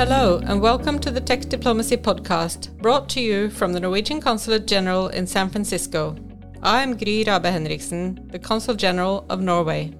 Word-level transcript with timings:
Hello, 0.00 0.40
and 0.44 0.62
welcome 0.62 0.98
to 1.00 1.10
the 1.10 1.20
Tech 1.20 1.42
Diplomacy 1.42 1.98
Podcast, 1.98 2.74
brought 2.78 3.06
to 3.10 3.20
you 3.20 3.50
from 3.50 3.74
the 3.74 3.80
Norwegian 3.80 4.18
Consulate 4.18 4.66
General 4.66 5.08
in 5.08 5.26
San 5.26 5.50
Francisco. 5.50 6.16
I 6.62 6.82
am 6.82 6.96
Gry 6.96 7.22
Rabe 7.26 7.44
Henriksen, 7.44 8.26
the 8.30 8.38
Consul 8.38 8.74
General 8.74 9.26
of 9.28 9.42
Norway. 9.42 9.92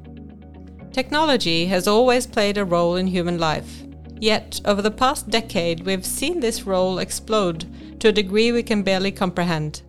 Technology 0.90 1.66
has 1.66 1.86
always 1.86 2.26
played 2.26 2.56
a 2.56 2.64
role 2.64 2.96
in 2.96 3.08
human 3.08 3.38
life. 3.38 3.82
Yet, 4.18 4.62
over 4.64 4.80
the 4.80 4.90
past 4.90 5.28
decade, 5.28 5.84
we've 5.84 6.06
seen 6.06 6.40
this 6.40 6.62
role 6.62 6.98
explode 6.98 7.66
to 8.00 8.08
a 8.08 8.12
degree 8.12 8.52
we 8.52 8.62
can 8.62 8.82
barely 8.82 9.12
comprehend. 9.12 9.82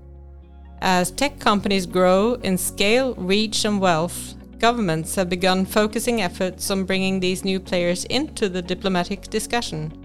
As 0.82 1.12
tech 1.12 1.40
companies 1.40 1.86
grow 1.86 2.34
in 2.44 2.58
scale, 2.58 3.16
reach, 3.16 3.64
and 3.64 3.80
wealth, 3.80 4.36
governments 4.60 5.16
have 5.16 5.30
begun 5.30 5.66
focusing 5.66 6.22
efforts 6.22 6.70
on 6.70 6.84
bringing 6.84 7.22
these 7.22 7.46
new 7.46 7.62
players 7.62 8.04
into 8.06 8.50
the 8.50 8.62
diplomatic 8.62 9.22
discussion. 9.30 10.01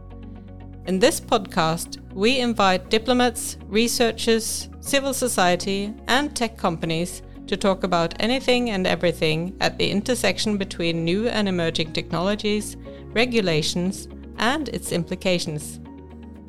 In 0.87 1.01
this 1.01 1.21
podcast, 1.21 1.99
we 2.13 2.39
invite 2.39 2.91
diplomats, 2.91 3.57
researchers, 3.67 4.69
civil 4.79 5.13
society, 5.13 5.93
and 6.07 6.35
tech 6.37 6.57
companies 6.57 7.23
to 7.49 7.57
talk 7.57 7.83
about 7.83 8.15
anything 8.21 8.71
and 8.71 8.87
everything 8.87 9.57
at 9.61 9.79
the 9.79 9.91
intersection 9.91 10.57
between 10.57 11.05
new 11.05 11.27
and 11.27 11.49
emerging 11.49 11.93
technologies, 11.93 12.77
regulations, 13.13 14.07
and 14.39 14.69
its 14.69 14.93
implications. 14.93 15.81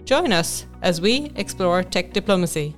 Join 0.03 0.31
us 0.31 0.67
as 0.83 1.01
we 1.01 1.31
explore 1.35 1.81
tech 1.81 2.13
diplomacy. 2.13 2.75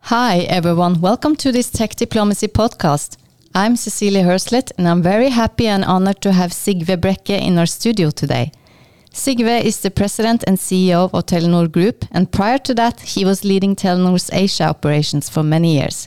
Hi, 0.00 0.40
everyone. 0.40 1.00
Welcome 1.00 1.36
to 1.36 1.50
this 1.52 1.70
Tech 1.70 1.96
Diplomacy 1.96 2.48
podcast. 2.48 3.16
I'm 3.56 3.74
Cecilia 3.74 4.22
Hørslet, 4.22 4.70
and 4.76 4.86
I'm 4.86 5.00
very 5.02 5.30
happy 5.30 5.66
and 5.66 5.82
honored 5.82 6.20
to 6.20 6.32
have 6.32 6.52
Sigve 6.52 6.98
Brekke 7.00 7.40
in 7.40 7.56
our 7.58 7.64
studio 7.64 8.10
today. 8.10 8.52
Sigve 9.14 9.64
is 9.64 9.80
the 9.80 9.90
president 9.90 10.44
and 10.46 10.58
CEO 10.58 11.08
of 11.10 11.24
Telenor 11.24 11.72
Group, 11.72 12.04
and 12.12 12.30
prior 12.30 12.58
to 12.58 12.74
that, 12.74 13.00
he 13.00 13.24
was 13.24 13.44
leading 13.44 13.74
Telenor's 13.74 14.28
Asia 14.30 14.64
operations 14.64 15.30
for 15.30 15.42
many 15.42 15.78
years. 15.78 16.06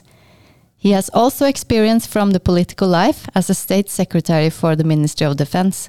He 0.76 0.92
has 0.92 1.10
also 1.12 1.44
experience 1.44 2.06
from 2.06 2.30
the 2.30 2.38
political 2.38 2.86
life 2.86 3.28
as 3.34 3.50
a 3.50 3.54
state 3.54 3.90
secretary 3.90 4.48
for 4.48 4.76
the 4.76 4.84
Ministry 4.84 5.26
of 5.26 5.36
Defense. 5.36 5.88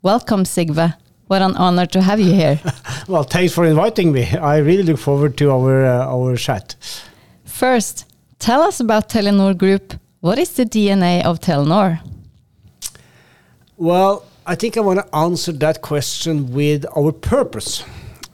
Welcome, 0.00 0.44
Sigve. 0.44 0.94
What 1.26 1.42
an 1.42 1.54
honor 1.56 1.84
to 1.84 2.00
have 2.00 2.18
you 2.18 2.32
here. 2.32 2.60
well, 3.08 3.24
thanks 3.24 3.52
for 3.52 3.66
inviting 3.66 4.10
me. 4.10 4.24
I 4.24 4.56
really 4.56 4.84
look 4.84 4.98
forward 4.98 5.36
to 5.36 5.50
our 5.50 5.84
uh, 5.84 6.06
our 6.06 6.36
chat. 6.36 6.76
First, 7.44 8.06
tell 8.38 8.62
us 8.62 8.80
about 8.80 9.10
Telenor 9.10 9.54
Group. 9.54 9.92
What 10.20 10.36
is 10.40 10.50
the 10.50 10.64
DNA 10.64 11.24
of 11.24 11.38
Telenor? 11.38 12.00
Well, 13.76 14.24
I 14.44 14.56
think 14.56 14.76
I 14.76 14.80
want 14.80 14.98
to 14.98 15.14
answer 15.14 15.52
that 15.52 15.80
question 15.80 16.52
with 16.52 16.84
our 16.96 17.12
purpose. 17.12 17.84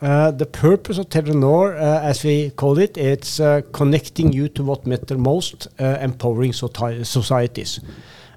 Uh, 0.00 0.30
the 0.30 0.46
purpose 0.46 0.96
of 0.96 1.10
Telenor, 1.10 1.74
uh, 1.76 2.00
as 2.02 2.24
we 2.24 2.50
call 2.56 2.78
it, 2.78 2.96
it's 2.96 3.38
uh, 3.38 3.60
connecting 3.72 4.32
you 4.32 4.48
to 4.48 4.64
what 4.64 4.86
matters 4.86 5.18
most, 5.18 5.68
uh, 5.78 5.98
empowering 6.00 6.54
societies. 6.54 7.80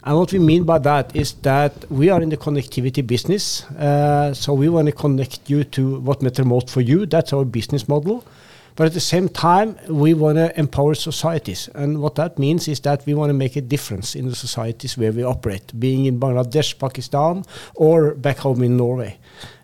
And 0.04 0.18
what 0.18 0.34
we 0.34 0.40
mean 0.40 0.66
by 0.66 0.80
that 0.80 1.16
is 1.16 1.32
that 1.44 1.90
we 1.90 2.10
are 2.10 2.22
in 2.22 2.28
the 2.28 2.38
connectivity 2.38 3.06
business, 3.08 3.64
uh, 3.72 4.34
so 4.34 4.54
we 4.56 4.68
want 4.68 4.88
to 4.88 4.92
connect 4.92 5.50
you 5.50 5.64
to 5.64 6.02
what 6.02 6.22
matters 6.22 6.46
most 6.46 6.70
for 6.70 6.82
you. 6.82 7.06
That's 7.06 7.32
our 7.32 7.46
business 7.46 7.88
model. 7.88 8.26
But 8.78 8.86
at 8.86 8.94
the 8.94 9.00
same 9.00 9.28
time, 9.28 9.76
we 9.90 10.14
want 10.14 10.38
to 10.38 10.58
empower 10.58 10.94
societies. 10.94 11.68
And 11.74 12.00
what 12.00 12.14
that 12.16 12.38
means 12.38 12.68
is 12.68 12.80
that 12.82 13.04
we 13.08 13.16
want 13.16 13.32
to 13.32 13.34
make 13.34 13.56
a 13.56 13.62
difference 13.62 14.16
in 14.16 14.30
the 14.30 14.36
societies 14.36 14.96
where 14.96 15.12
we 15.12 15.24
operate, 15.24 15.78
being 15.80 16.06
in 16.06 16.20
Bangladesh, 16.20 16.78
Pakistan, 16.78 17.44
or 17.74 18.14
back 18.14 18.38
home 18.38 18.62
in 18.62 18.78
Norway. 18.78 19.18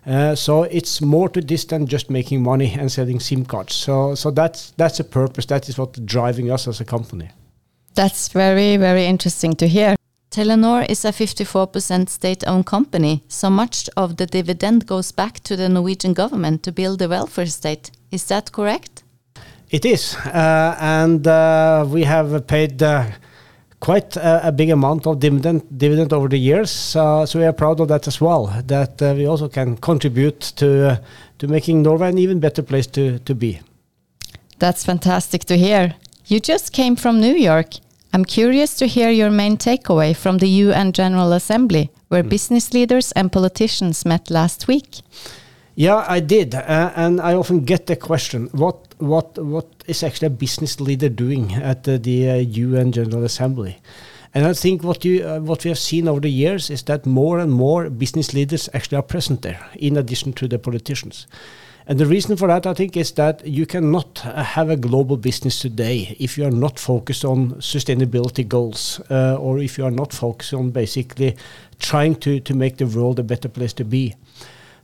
Uh, 0.04 0.34
so 0.34 0.64
it's 0.64 1.00
more 1.00 1.28
to 1.28 1.40
this 1.40 1.64
than 1.64 1.86
just 1.86 2.10
making 2.10 2.42
money 2.42 2.74
and 2.76 2.90
selling 2.90 3.20
SIM 3.20 3.44
cards. 3.44 3.74
So, 3.74 4.16
so 4.16 4.32
that's 4.32 4.72
that's 4.76 4.98
the 4.98 5.04
purpose. 5.04 5.46
That 5.46 5.68
is 5.68 5.78
what's 5.78 6.00
driving 6.00 6.50
us 6.50 6.66
as 6.66 6.80
a 6.80 6.84
company. 6.84 7.30
That's 7.94 8.28
very 8.28 8.76
very 8.76 9.06
interesting 9.06 9.54
to 9.54 9.68
hear. 9.68 9.94
Telenor 10.30 10.84
is 10.90 11.04
a 11.04 11.12
54% 11.12 12.08
state-owned 12.08 12.66
company, 12.66 13.22
so 13.28 13.48
much 13.48 13.88
of 13.96 14.16
the 14.16 14.26
dividend 14.26 14.84
goes 14.84 15.12
back 15.12 15.38
to 15.44 15.54
the 15.54 15.68
Norwegian 15.68 16.12
government 16.12 16.64
to 16.64 16.72
build 16.72 16.98
the 16.98 17.08
welfare 17.08 17.46
state. 17.46 17.92
Is 18.10 18.24
that 18.24 18.50
correct? 18.50 19.03
It 19.70 19.84
is, 19.84 20.16
uh, 20.16 20.76
and 20.78 21.26
uh, 21.26 21.86
we 21.88 22.04
have 22.04 22.46
paid 22.46 22.82
uh, 22.82 23.06
quite 23.80 24.16
a, 24.16 24.48
a, 24.48 24.52
big 24.52 24.70
amount 24.70 25.06
of 25.06 25.18
dividend 25.18 25.62
dividend 25.78 26.12
over 26.12 26.28
the 26.28 26.38
years. 26.38 26.70
so 26.70 27.26
we 27.34 27.44
are 27.44 27.52
proud 27.52 27.80
of 27.80 27.88
that 27.88 28.06
as 28.06 28.20
well. 28.20 28.46
That 28.66 29.02
uh, 29.02 29.14
we 29.16 29.26
also 29.26 29.48
can 29.48 29.76
contribute 29.76 30.40
to 30.56 30.90
uh, 30.90 30.96
to 31.38 31.48
making 31.48 31.82
Norway 31.82 32.08
an 32.08 32.18
even 32.18 32.40
better 32.40 32.62
place 32.62 32.86
to 32.88 33.18
to 33.18 33.34
be. 33.34 33.60
That's 34.58 34.84
fantastic 34.84 35.44
to 35.44 35.56
hear. 35.56 35.94
You 36.26 36.40
just 36.40 36.72
came 36.72 36.96
from 36.96 37.20
New 37.20 37.34
York. 37.34 37.74
I'm 38.14 38.24
curious 38.24 38.76
to 38.76 38.86
hear 38.86 39.10
your 39.10 39.30
main 39.30 39.56
takeaway 39.56 40.14
from 40.14 40.38
the 40.38 40.48
UN 40.64 40.92
General 40.92 41.32
Assembly, 41.32 41.90
where 42.08 42.22
mm. 42.22 42.28
business 42.28 42.72
leaders 42.72 43.12
and 43.12 43.32
politicians 43.32 44.04
met 44.04 44.30
last 44.30 44.68
week. 44.68 45.00
Yeah, 45.76 46.04
I 46.06 46.20
did, 46.20 46.54
uh, 46.54 46.92
and 46.94 47.20
I 47.20 47.34
often 47.34 47.64
get 47.64 47.86
the 47.86 47.96
question: 47.96 48.48
what 48.52 48.94
what 48.98 49.36
what 49.38 49.66
is 49.88 50.04
actually 50.04 50.26
a 50.26 50.30
business 50.30 50.80
leader 50.80 51.08
doing 51.08 51.52
at 51.54 51.82
the, 51.82 51.98
the 51.98 52.30
uh, 52.30 52.34
UN 52.36 52.92
General 52.92 53.24
Assembly? 53.24 53.78
And 54.34 54.46
I 54.46 54.52
think 54.52 54.84
what 54.84 55.04
you 55.04 55.26
uh, 55.26 55.40
what 55.40 55.64
we 55.64 55.70
have 55.70 55.78
seen 55.78 56.06
over 56.06 56.20
the 56.20 56.30
years 56.30 56.70
is 56.70 56.84
that 56.84 57.06
more 57.06 57.40
and 57.40 57.50
more 57.50 57.90
business 57.90 58.32
leaders 58.32 58.68
actually 58.72 58.98
are 58.98 59.02
present 59.02 59.42
there, 59.42 59.66
in 59.74 59.96
addition 59.96 60.32
to 60.34 60.46
the 60.46 60.60
politicians. 60.60 61.26
And 61.88 61.98
the 61.98 62.06
reason 62.06 62.36
for 62.36 62.48
that, 62.48 62.66
I 62.66 62.72
think, 62.74 62.96
is 62.96 63.12
that 63.12 63.44
you 63.44 63.66
cannot 63.66 64.24
uh, 64.24 64.42
have 64.44 64.70
a 64.70 64.76
global 64.76 65.16
business 65.16 65.58
today 65.58 66.16
if 66.20 66.38
you 66.38 66.44
are 66.46 66.52
not 66.52 66.78
focused 66.78 67.24
on 67.24 67.54
sustainability 67.54 68.46
goals, 68.46 69.00
uh, 69.10 69.36
or 69.40 69.58
if 69.58 69.76
you 69.76 69.84
are 69.84 69.90
not 69.90 70.12
focused 70.12 70.54
on 70.54 70.70
basically 70.70 71.36
trying 71.80 72.14
to 72.20 72.38
to 72.40 72.54
make 72.54 72.76
the 72.76 72.86
world 72.86 73.18
a 73.18 73.24
better 73.24 73.48
place 73.48 73.72
to 73.72 73.84
be. 73.84 74.14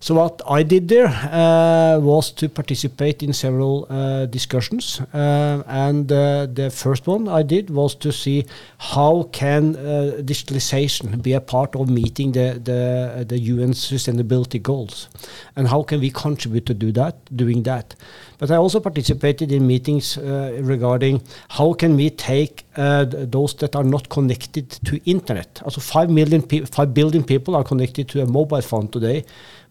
So 0.03 0.15
what 0.15 0.41
I 0.49 0.62
did 0.62 0.88
there 0.88 1.09
uh, 1.09 2.00
was 2.00 2.31
to 2.33 2.49
participate 2.49 3.22
in 3.22 3.34
several 3.34 3.87
uh, 3.91 4.25
discussions, 4.25 4.99
uh, 5.12 5.62
and 5.66 6.11
uh, 6.11 6.47
the 6.47 6.71
first 6.71 7.06
one 7.06 7.28
I 7.28 7.43
did 7.43 7.69
was 7.69 7.94
to 7.97 8.10
see 8.10 8.47
how 8.78 9.28
can 9.31 9.77
uh, 9.77 10.22
digitalization 10.22 11.22
be 11.22 11.34
a 11.34 11.41
part 11.41 11.77
of 11.77 11.91
meeting 11.91 12.33
the 12.33 12.59
the, 12.65 13.27
the 13.28 13.39
UN 13.39 13.72
sustainability 13.72 14.62
goals, 14.62 15.10
and 15.55 15.69
how 15.69 15.83
can 15.83 16.00
we 16.00 16.10
contribute 16.10 16.65
to 16.65 16.72
do 16.72 16.93
that, 16.93 17.16
doing 17.37 17.62
that. 17.65 17.94
But 18.39 18.50
I 18.50 18.56
also 18.56 18.81
participated 18.81 19.53
in 19.53 19.66
meetings 19.66 20.16
uh, 20.16 20.60
regarding 20.62 21.21
how 21.50 21.75
can 21.75 21.94
we 21.97 22.09
take 22.09 22.65
those 22.75 23.53
that 23.56 23.77
are 23.77 23.84
not 23.84 24.09
connected 24.09 24.71
to 24.87 24.99
internet. 25.05 25.60
Also, 25.62 25.83
five 25.83 26.09
million, 26.09 26.41
five 26.66 26.94
billion 26.94 27.22
people 27.22 27.55
are 27.55 27.65
connected 27.65 28.09
to 28.09 28.22
a 28.22 28.27
mobile 28.27 28.62
phone 28.62 28.89
today. 28.89 29.25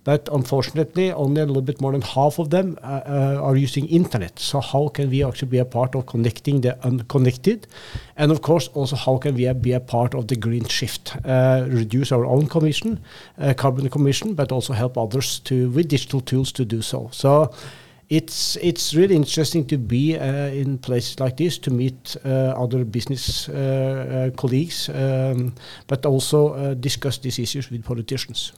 But 0.03 0.29
unfortunately, 0.31 1.11
only 1.11 1.41
a 1.41 1.45
little 1.45 1.61
bit 1.61 1.81
more 1.81 1.91
than 1.91 2.01
half 2.01 2.39
of 2.39 2.49
them 2.49 2.77
uh, 2.81 3.01
uh, 3.05 3.39
are 3.41 3.55
using 3.55 3.85
internet. 3.87 4.39
So 4.39 4.61
how 4.61 4.87
can 4.87 5.09
we 5.09 5.23
actually 5.23 5.49
be 5.49 5.57
a 5.57 5.65
part 5.65 5.93
of 5.95 6.05
connecting 6.05 6.61
the 6.61 6.77
unconnected? 6.85 7.67
And 8.15 8.31
of 8.31 8.41
course, 8.41 8.69
also 8.69 8.95
how 8.95 9.17
can 9.17 9.35
we 9.35 9.51
be 9.53 9.73
a 9.73 9.79
part 9.79 10.15
of 10.15 10.27
the 10.27 10.35
green 10.35 10.65
shift, 10.65 11.15
uh, 11.25 11.65
reduce 11.67 12.11
our 12.11 12.25
own 12.25 12.47
commission, 12.47 12.99
uh, 13.37 13.53
carbon 13.53 13.89
commission, 13.89 14.33
but 14.35 14.51
also 14.51 14.73
help 14.73 14.97
others 14.97 15.39
to 15.39 15.69
with 15.71 15.89
digital 15.89 16.21
tools 16.21 16.51
to 16.53 16.65
do 16.65 16.81
so. 16.81 17.09
So 17.11 17.51
it's 18.09 18.55
it's 18.61 18.95
really 18.95 19.15
interesting 19.15 19.67
to 19.67 19.77
be 19.77 20.17
uh, 20.17 20.47
in 20.47 20.77
places 20.77 21.19
like 21.19 21.37
this 21.37 21.59
to 21.59 21.71
meet 21.71 22.17
uh, 22.25 22.53
other 22.57 22.83
business 22.85 23.49
uh, 23.49 23.53
uh 23.53 24.35
colleagues, 24.35 24.89
um, 24.89 25.53
but 25.87 26.05
also 26.05 26.53
uh, 26.53 26.73
discuss 26.73 27.19
these 27.19 27.37
issues 27.39 27.69
with 27.69 27.83
politicians. 27.83 28.53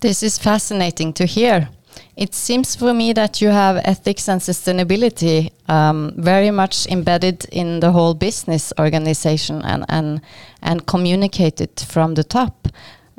This 0.00 0.22
is 0.22 0.38
fascinating 0.38 1.12
to 1.14 1.26
hear. 1.26 1.68
It 2.16 2.32
seems 2.32 2.76
for 2.76 2.94
me 2.94 3.12
that 3.14 3.40
you 3.40 3.48
have 3.48 3.80
ethics 3.84 4.28
and 4.28 4.40
sustainability 4.40 5.50
um, 5.68 6.12
very 6.16 6.52
much 6.52 6.86
embedded 6.86 7.46
in 7.50 7.80
the 7.80 7.90
whole 7.90 8.14
business 8.14 8.72
organization 8.78 9.62
and 9.62 9.84
and 9.88 10.20
and 10.62 10.86
communicated 10.86 11.80
from 11.80 12.14
the 12.14 12.22
top. 12.24 12.68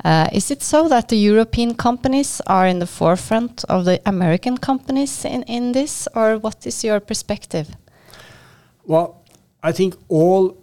Uh, 0.04 0.28
is 0.32 0.50
it 0.50 0.62
so 0.62 0.88
that 0.88 1.08
the 1.08 1.16
European 1.16 1.74
companies 1.74 2.40
are 2.46 2.66
in 2.66 2.78
the 2.78 2.86
forefront 2.86 3.64
of 3.68 3.84
the 3.84 4.00
American 4.06 4.56
companies 4.56 5.24
in, 5.24 5.42
in 5.42 5.72
this, 5.72 6.08
or 6.14 6.38
what 6.38 6.66
is 6.66 6.82
your 6.84 7.00
perspective? 7.00 7.66
Well, 8.86 9.22
I 9.62 9.72
think 9.72 9.96
all 10.08 10.56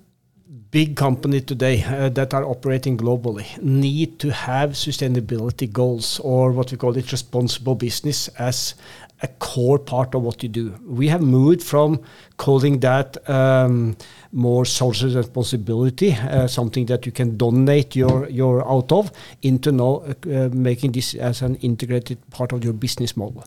big 0.72 0.96
company 0.96 1.40
today 1.42 1.84
uh, 1.84 2.10
that 2.10 2.34
are 2.34 2.46
operating 2.46 2.98
globally 2.98 3.46
need 3.62 4.19
to 4.19 4.31
have 4.31 4.72
sustainability 4.72 5.72
goals 5.72 6.19
or 6.19 6.52
what 6.52 6.72
we 6.72 6.78
call 6.78 6.98
it 6.98 7.12
responsible 7.12 7.75
business 7.75 8.28
as 8.40 8.75
a 9.22 9.28
core 9.28 9.80
part 9.80 10.14
of 10.14 10.22
what 10.22 10.44
you 10.44 10.50
do. 10.50 10.75
We 10.86 11.08
have 11.08 11.22
moved 11.22 11.64
from 11.64 12.02
calling 12.38 12.80
that 12.81 13.18
um, 13.30 13.98
more 14.31 14.66
social 14.66 15.10
responsibility, 15.10 16.14
uh, 16.14 16.48
something 16.48 16.86
that 16.88 17.06
you 17.06 17.12
can 17.12 17.38
donate 17.38 17.96
your 17.96 18.30
your 18.30 18.68
out 18.70 18.92
of, 18.92 19.12
into 19.42 19.72
now 19.72 20.04
uh, 20.06 20.50
making 20.54 20.92
this 20.92 21.16
as 21.16 21.42
an 21.42 21.56
integrated 21.56 22.18
part 22.30 22.52
of 22.52 22.63
your 22.63 22.74
business 22.74 23.18
model. 23.18 23.44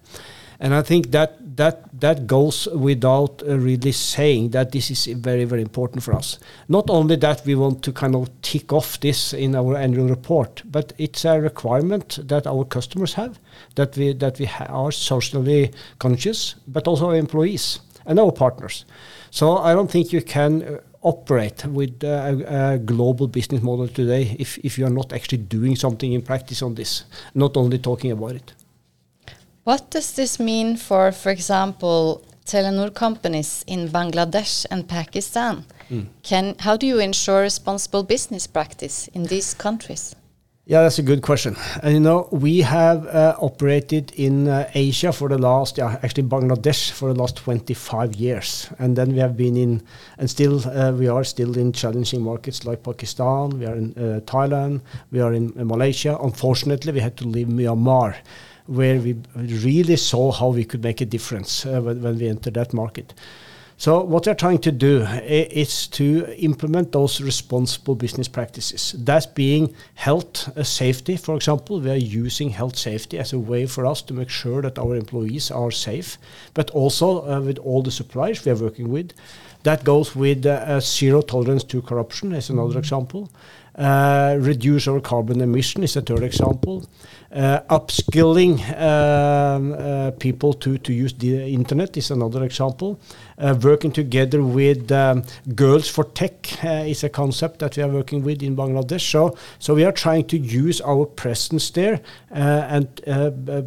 And 0.62 0.74
I 0.74 0.82
think 0.82 1.10
that 1.12 1.56
that 1.56 1.88
that 2.00 2.26
goes 2.26 2.68
without 2.74 3.42
uh, 3.42 3.58
really 3.58 3.92
saying 3.92 4.50
that 4.50 4.72
this 4.72 4.90
is 4.90 5.06
very 5.06 5.44
very 5.44 5.62
important 5.62 6.02
for 6.02 6.14
us. 6.14 6.38
Not 6.68 6.90
only 6.90 7.16
that 7.16 7.42
we 7.46 7.54
want 7.54 7.82
to 7.82 7.92
kind 7.92 8.14
of 8.14 8.28
tick 8.42 8.70
off 8.72 9.00
this 9.00 9.32
in 9.32 9.54
our 9.54 9.74
annual 9.76 10.08
report, 10.08 10.62
but 10.64 10.92
it's 10.98 11.24
a 11.24 11.40
requirement 11.40 12.18
that 12.28 12.46
our 12.46 12.64
customers 12.64 13.14
have 13.14 13.38
that 13.74 13.96
we 13.96 14.12
that 14.12 14.38
we 14.38 14.50
are 14.68 14.92
socially 14.92 15.70
conscious, 15.98 16.56
but 16.68 16.86
also 16.86 17.06
our 17.06 17.16
employees 17.16 17.80
and 18.04 18.20
our 18.20 18.32
partners. 18.32 18.84
So 19.30 19.56
I 19.58 19.72
don't 19.74 19.90
think 19.90 20.12
you 20.12 20.22
can. 20.22 20.62
Uh, 20.62 20.80
operate 21.02 21.64
with 21.64 22.04
uh, 22.04 22.08
a, 22.08 22.74
a, 22.74 22.78
global 22.78 23.26
business 23.26 23.62
model 23.62 23.88
today 23.88 24.36
if, 24.38 24.58
if 24.58 24.76
you 24.78 24.84
are 24.84 24.90
not 24.90 25.14
actually 25.14 25.38
doing 25.38 25.74
something 25.74 26.12
in 26.12 26.20
practice 26.20 26.60
on 26.60 26.74
this, 26.74 27.04
not 27.34 27.56
only 27.56 27.78
talking 27.78 28.12
about 28.12 28.32
it. 28.32 28.52
What 29.64 29.90
does 29.90 30.12
this 30.12 30.40
mean 30.40 30.76
for, 30.76 31.12
for 31.12 31.30
example, 31.30 32.24
Telenor 32.46 32.94
companies 32.94 33.62
in 33.66 33.88
Bangladesh 33.88 34.64
and 34.70 34.88
Pakistan? 34.88 35.64
Mm. 35.90 36.06
Can 36.22 36.54
how 36.58 36.76
do 36.76 36.86
you 36.86 36.98
ensure 36.98 37.42
responsible 37.42 38.02
business 38.02 38.46
practice 38.46 39.08
in 39.08 39.24
these 39.24 39.52
countries? 39.54 40.16
Yeah, 40.64 40.82
that's 40.82 40.98
a 40.98 41.02
good 41.02 41.20
question. 41.20 41.56
And 41.82 41.94
you 41.94 42.00
know, 42.00 42.28
we 42.30 42.60
have 42.60 43.06
uh, 43.06 43.36
operated 43.40 44.12
in 44.12 44.46
uh, 44.46 44.70
Asia 44.72 45.12
for 45.12 45.28
the 45.28 45.36
last, 45.36 45.78
yeah, 45.78 45.98
actually 46.02 46.28
Bangladesh 46.28 46.92
for 46.92 47.12
the 47.12 47.18
last 47.20 47.36
25 47.36 48.14
years, 48.14 48.70
and 48.78 48.94
then 48.94 49.12
we 49.12 49.18
have 49.18 49.36
been 49.36 49.56
in, 49.56 49.82
and 50.18 50.30
still 50.30 50.60
uh, 50.68 50.92
we 50.92 51.08
are 51.08 51.24
still 51.24 51.58
in 51.58 51.72
challenging 51.72 52.22
markets 52.22 52.64
like 52.64 52.82
Pakistan. 52.82 53.58
We 53.58 53.66
are 53.66 53.74
in 53.74 53.92
uh, 53.96 54.20
Thailand. 54.20 54.80
We 55.10 55.20
are 55.20 55.34
in 55.34 55.52
Malaysia. 55.56 56.16
Unfortunately, 56.22 56.92
we 56.92 57.00
had 57.00 57.16
to 57.16 57.24
leave 57.24 57.48
Myanmar 57.48 58.14
where 58.70 59.00
we 59.00 59.16
really 59.34 59.96
saw 59.96 60.30
how 60.30 60.48
we 60.48 60.64
could 60.64 60.82
make 60.82 61.00
a 61.00 61.04
difference 61.04 61.66
uh, 61.66 61.80
when, 61.80 62.00
when, 62.02 62.18
we 62.18 62.28
entered 62.28 62.54
that 62.54 62.72
market. 62.72 63.12
So 63.76 64.04
what 64.04 64.26
we're 64.26 64.34
trying 64.34 64.58
to 64.58 64.70
do 64.70 65.02
is 65.24 65.88
to 65.88 66.26
implement 66.36 66.92
those 66.92 67.20
responsible 67.20 67.94
business 67.94 68.28
practices. 68.28 68.94
That's 68.96 69.26
being 69.26 69.74
health 69.94 70.56
uh, 70.56 70.62
safety, 70.62 71.16
for 71.16 71.34
example. 71.34 71.80
We 71.80 71.90
are 71.90 71.96
using 71.96 72.50
health 72.50 72.76
safety 72.76 73.18
as 73.18 73.32
a 73.32 73.38
way 73.38 73.66
for 73.66 73.86
us 73.86 74.02
to 74.02 74.14
make 74.14 74.28
sure 74.28 74.62
that 74.62 74.78
our 74.78 74.94
employees 74.94 75.50
are 75.50 75.70
safe, 75.70 76.18
but 76.54 76.70
also 76.70 77.26
uh, 77.26 77.40
with 77.40 77.58
all 77.58 77.82
the 77.82 77.90
suppliers 77.90 78.44
we 78.44 78.52
are 78.52 78.62
working 78.62 78.90
with. 78.90 79.12
That 79.62 79.82
goes 79.82 80.14
with 80.14 80.46
uh, 80.46 80.80
zero 80.80 81.22
tolerance 81.22 81.64
to 81.64 81.82
corruption 81.82 82.32
as 82.34 82.50
another 82.50 82.70
mm-hmm. 82.70 82.78
example. 82.78 83.30
Uh, 83.74 84.36
reduce 84.38 84.88
our 84.88 85.00
carbon 85.00 85.40
emission 85.40 85.82
is 85.82 85.96
a 85.96 86.02
third 86.02 86.22
example. 86.22 86.84
Uh, 87.32 87.60
upskilling 87.70 88.58
um, 88.76 89.72
uh, 89.74 90.10
people 90.18 90.52
to, 90.52 90.76
to 90.78 90.92
use 90.92 91.12
the 91.12 91.54
internet 91.54 91.96
is 91.96 92.10
another 92.10 92.42
example. 92.42 92.98
Uh, 93.38 93.54
working 93.62 93.92
together 93.92 94.42
with 94.42 94.90
um, 94.90 95.22
Girls 95.54 95.88
for 95.88 96.02
Tech 96.02 96.64
is 96.64 97.04
a 97.04 97.08
concept 97.08 97.60
that 97.60 97.76
we 97.76 97.84
are 97.84 97.88
working 97.88 98.24
with 98.24 98.42
in 98.42 98.56
Bangladesh. 98.56 99.08
So, 99.08 99.36
so 99.60 99.74
we 99.74 99.84
are 99.84 99.92
trying 99.92 100.26
to 100.26 100.38
use 100.38 100.80
our 100.80 101.06
presence 101.06 101.70
there, 101.70 102.00
and 102.30 102.88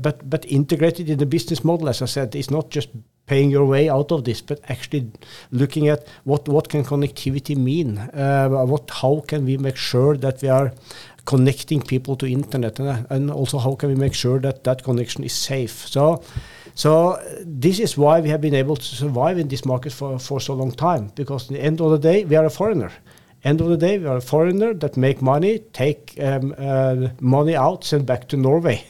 but 0.01 0.29
but 0.29 0.45
integrated 0.45 1.09
in 1.09 1.17
the 1.17 1.25
business 1.25 1.63
model. 1.63 1.87
As 1.87 2.01
I 2.01 2.05
said, 2.05 2.35
it's 2.35 2.51
not 2.51 2.69
just 2.69 2.89
paying 3.25 3.49
your 3.49 3.65
way 3.65 3.89
out 3.89 4.11
of 4.11 4.25
this, 4.25 4.41
but 4.41 4.59
actually 4.69 5.09
looking 5.51 5.87
at 5.87 6.05
what 6.23 6.47
what 6.49 6.67
can 6.69 6.83
connectivity 6.83 7.55
mean? 7.55 7.97
Uh, 7.97 8.49
what 8.65 8.89
how 8.89 9.23
can 9.27 9.45
we 9.45 9.57
make 9.57 9.77
sure 9.77 10.17
that 10.17 10.41
we 10.41 10.49
are 10.49 10.73
connecting 11.25 11.81
people 11.81 12.15
to 12.17 12.25
internet, 12.25 12.79
and, 12.79 13.07
and 13.09 13.31
also 13.31 13.57
how 13.57 13.75
can 13.75 13.89
we 13.89 13.95
make 13.95 14.13
sure 14.13 14.39
that 14.39 14.63
that 14.63 14.83
connection 14.83 15.23
is 15.23 15.33
safe? 15.33 15.87
So. 15.87 16.23
So 16.75 17.19
this 17.45 17.79
is 17.79 17.95
why 17.99 18.19
we 18.19 18.29
have 18.29 18.41
been 18.41 18.55
able 18.55 18.75
to 18.75 18.83
survive 18.83 19.37
in 19.37 19.47
this 19.47 19.63
market 19.63 19.93
for, 19.93 20.17
for 20.17 20.41
so 20.41 20.55
long 20.55 20.71
time, 20.71 21.11
because 21.13 21.43
at 21.43 21.53
the 21.53 21.61
end 21.61 21.79
of 21.81 21.91
the 21.91 21.99
day, 21.99 22.25
we 22.25 22.35
are 22.35 22.45
a 22.45 22.49
foreigner. 22.49 22.91
End 23.43 23.61
of 23.61 23.67
the 23.67 23.77
day, 23.77 23.99
we 23.99 24.07
are 24.07 24.17
a 24.17 24.21
foreigner 24.21 24.73
that 24.73 24.97
make 24.97 25.21
money, 25.21 25.59
take 25.59 26.17
um, 26.19 26.55
uh, 26.57 27.09
money 27.19 27.55
out, 27.55 27.83
send 27.83 28.07
back 28.07 28.27
to 28.29 28.37
Norway. 28.37 28.83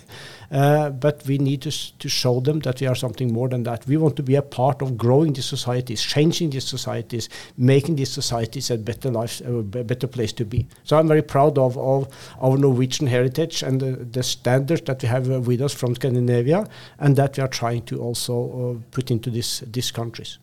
Uh, 0.54 0.92
but 0.92 1.26
we 1.26 1.40
need 1.40 1.64
to, 1.64 1.72
to 1.98 2.08
show 2.08 2.40
them 2.40 2.60
that 2.60 2.80
we 2.80 2.86
are 2.86 2.94
something 2.94 3.34
more 3.34 3.50
than 3.50 3.64
that. 3.64 3.88
We 3.88 3.98
want 3.98 4.16
to 4.18 4.24
be 4.24 4.36
a 4.36 4.42
part 4.44 4.84
of 4.84 4.96
growing 5.00 5.34
these 5.34 5.48
societies, 5.48 6.00
changing 6.04 6.52
these 6.52 6.64
societies, 6.64 7.28
making 7.58 7.96
these 7.96 8.12
societies 8.12 8.70
a 8.70 8.78
better 8.78 9.10
life, 9.10 9.42
a 9.42 9.64
better 9.64 10.06
place 10.06 10.32
to 10.34 10.46
be. 10.46 10.68
So 10.84 11.00
I'm 11.00 11.08
very 11.08 11.24
proud 11.24 11.58
of, 11.58 11.76
of 11.76 12.08
our 12.40 12.56
Norwegian 12.56 13.08
heritage 13.08 13.64
and 13.64 13.82
the, 13.82 14.06
the 14.12 14.22
standards 14.22 14.84
that 14.84 15.02
we 15.02 15.08
have 15.08 15.32
uh, 15.32 15.42
with 15.42 15.60
us 15.60 15.74
from 15.74 15.96
Scandinavia, 15.96 16.68
and 17.00 17.16
that 17.16 17.36
we 17.36 17.42
are 17.42 17.48
trying 17.48 17.82
to 17.86 18.00
also 18.00 18.36
uh, 18.76 18.82
put 18.92 19.10
into 19.10 19.32
this, 19.32 19.62
these 19.62 19.90
countries. 19.90 20.38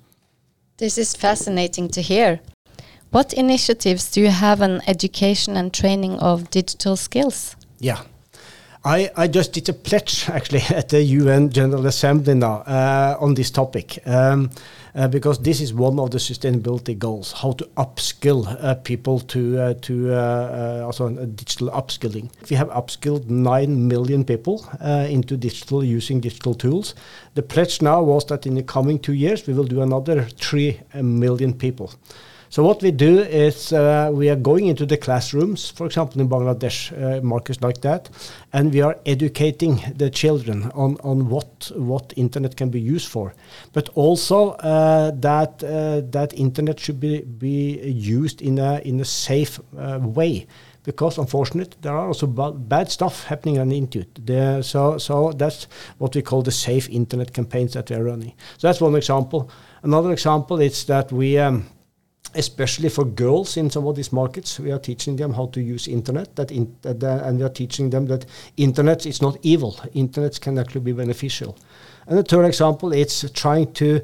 This 0.79 0.99
is 0.99 1.15
fascinating 1.15 1.89
to 1.91 2.03
hear. 2.03 2.41
What 3.11 3.33
initiatives 3.33 4.11
do 4.11 4.23
you 4.23 4.31
have 4.31 4.61
on 4.61 4.81
education 4.89 5.57
and 5.57 5.73
training 5.73 6.19
of 6.19 6.51
digital 6.51 6.97
skills? 6.97 7.55
Yeah, 7.79 8.03
I, 8.85 9.11
I 9.15 9.29
just 9.29 9.53
did 9.53 9.69
a 9.69 9.75
pledge 9.75 10.29
actually 10.31 10.63
at 10.71 10.89
the 10.89 11.03
UN 11.03 11.51
General 11.51 11.87
Assembly 11.87 12.35
now 12.35 12.63
uh, 12.67 13.17
on 13.21 13.35
this 13.35 13.51
topic. 13.51 13.99
Um, 14.07 14.51
uh, 14.95 15.07
because 15.07 15.39
this 15.41 15.61
is 15.61 15.73
one 15.73 16.01
of 16.01 16.11
the 16.11 16.19
sustainability 16.19 16.99
goals: 16.99 17.33
how 17.33 17.53
to 17.53 17.65
upskill 17.77 18.47
uh, 18.61 18.75
people 18.75 19.21
to 19.21 19.59
uh, 19.59 19.75
to 19.83 20.13
uh, 20.13 20.17
uh, 20.17 20.87
also 20.87 21.11
digital 21.11 21.71
upskilling. 21.71 22.29
We 22.51 22.57
have 22.57 22.69
upskilled 22.71 23.29
nine 23.29 23.87
million 23.87 24.25
people 24.25 24.67
into 25.09 25.37
digital 25.37 25.85
using 25.85 26.21
digital 26.21 26.55
tools. 26.55 26.95
The 27.35 27.43
pledge 27.43 27.83
now 27.83 28.03
was 28.03 28.25
that 28.27 28.47
in 28.47 28.55
the 28.55 28.63
coming 28.63 28.99
two 28.99 29.13
years 29.13 29.47
we 29.47 29.55
will 29.55 29.65
do 29.65 29.83
another 29.83 30.25
three 30.25 30.81
million 30.95 31.53
people. 31.55 31.93
So 32.51 32.65
what 32.65 32.83
we 32.83 32.91
do 32.91 33.21
is 33.21 33.73
uh, 33.73 34.11
we 34.13 34.29
are 34.29 34.35
going 34.35 34.67
into 34.67 34.85
the 34.85 34.97
classrooms, 34.97 35.71
for 35.71 35.87
example, 35.87 36.21
in 36.21 36.29
Bangladesh, 36.29 36.91
uh, 36.91 37.23
markets 37.23 37.61
like 37.61 37.81
that, 37.83 38.11
and 38.53 38.75
we 38.75 38.81
are 38.81 38.99
educating 39.07 39.81
the 39.95 40.11
children 40.11 40.69
on, 40.75 40.97
on 41.05 41.29
what 41.29 41.71
what 41.77 42.13
internet 42.17 42.57
can 42.57 42.69
be 42.69 42.81
used 42.81 43.07
for, 43.07 43.35
but 43.73 43.89
also 43.91 44.51
uh, 44.51 45.13
that 45.13 45.63
uh, 45.63 46.01
that 46.11 46.33
internet 46.35 46.81
should 46.81 46.99
be 46.99 47.21
be 47.21 47.79
used 47.89 48.43
in 48.43 48.59
a 48.59 48.81
in 48.85 48.99
a 48.99 49.05
safe 49.05 49.61
uh, 49.79 50.01
way 50.03 50.45
because 50.83 51.19
unfortunately 51.19 51.77
there 51.83 51.97
are 51.97 52.09
also 52.09 52.27
bad 52.27 52.91
stuff 52.91 53.25
happening 53.27 53.61
on 53.61 53.69
the 53.69 53.77
internet. 53.77 54.65
so, 54.65 54.99
so 54.99 55.31
that's 55.33 55.69
what 55.99 56.17
we 56.17 56.23
call 56.23 56.43
the 56.43 56.51
safe 56.51 56.89
internet 56.89 57.33
campaigns 57.33 57.75
that 57.75 57.91
we 57.91 57.97
are 57.97 58.03
running. 58.03 58.33
So 58.57 58.67
that's 58.67 58.81
one 58.81 58.97
example. 58.97 59.51
Another 59.83 60.11
example 60.11 60.59
is 60.61 60.85
that 60.87 61.13
we 61.13 61.39
um, 61.39 61.67
especially 62.35 62.89
for 62.89 63.05
girls 63.05 63.57
in 63.57 63.71
some 63.71 63.87
of 63.87 63.97
these 63.97 64.13
markets. 64.13 64.59
We 64.61 64.73
are 64.73 64.79
teaching 64.79 65.17
them 65.17 65.35
how 65.35 65.47
to 65.47 65.61
use 65.61 65.89
internet, 65.89 66.37
that 66.37 66.51
in, 66.51 66.77
uh, 66.85 66.95
and 67.25 67.39
we 67.39 67.45
are 67.45 67.51
teaching 67.51 67.91
them 67.91 68.07
that 68.07 68.27
internet 68.57 69.07
is 69.07 69.21
not 69.21 69.39
evil. 69.43 69.79
Internet 69.95 70.41
can 70.41 70.59
actually 70.59 70.83
be 70.83 70.93
beneficial. 70.93 71.57
And 72.07 72.19
the 72.19 72.23
third 72.23 72.47
example, 72.47 72.93
it's 72.93 73.31
trying 73.33 73.73
to 73.75 74.01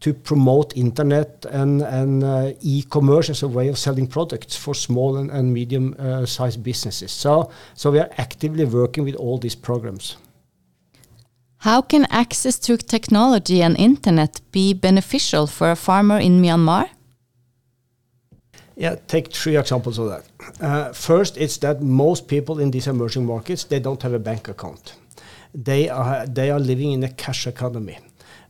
to 0.00 0.14
promote 0.14 0.76
internet 0.76 1.44
and, 1.50 1.82
and 1.82 2.24
uh, 2.24 2.52
e-commerce 2.60 3.28
as 3.28 3.42
a 3.42 3.48
way 3.48 3.68
of 3.68 3.78
selling 3.78 4.06
products 4.06 4.56
for 4.56 4.74
small 4.74 5.18
and, 5.18 5.30
and 5.30 5.52
medium-sized 5.52 6.58
uh, 6.58 6.62
businesses. 6.62 7.12
So, 7.12 7.50
so 7.74 7.90
we 7.90 7.98
are 7.98 8.08
actively 8.16 8.64
working 8.64 9.04
with 9.04 9.14
all 9.16 9.36
these 9.38 9.54
programs. 9.54 10.16
How 11.58 11.82
can 11.82 12.06
access 12.08 12.58
to 12.60 12.78
technology 12.78 13.62
and 13.62 13.78
internet 13.78 14.40
be 14.50 14.72
beneficial 14.72 15.46
for 15.46 15.70
a 15.70 15.76
farmer 15.76 16.18
in 16.18 16.40
Myanmar? 16.40 16.88
Yeah, 18.80 18.96
take 19.08 19.30
three 19.30 19.58
examples 19.58 19.98
of 19.98 20.08
that. 20.08 20.24
Uh, 20.58 20.92
first, 20.94 21.36
it's 21.36 21.58
that 21.58 21.82
most 21.82 22.28
people 22.28 22.60
in 22.60 22.70
these 22.70 22.86
emerging 22.86 23.26
markets 23.26 23.64
they 23.64 23.78
don't 23.78 24.02
have 24.02 24.14
a 24.14 24.18
bank 24.18 24.48
account. 24.48 24.94
They 25.54 25.90
are 25.90 26.26
they 26.26 26.50
are 26.50 26.58
living 26.58 26.92
in 26.92 27.04
a 27.04 27.10
cash 27.10 27.46
economy. 27.46 27.98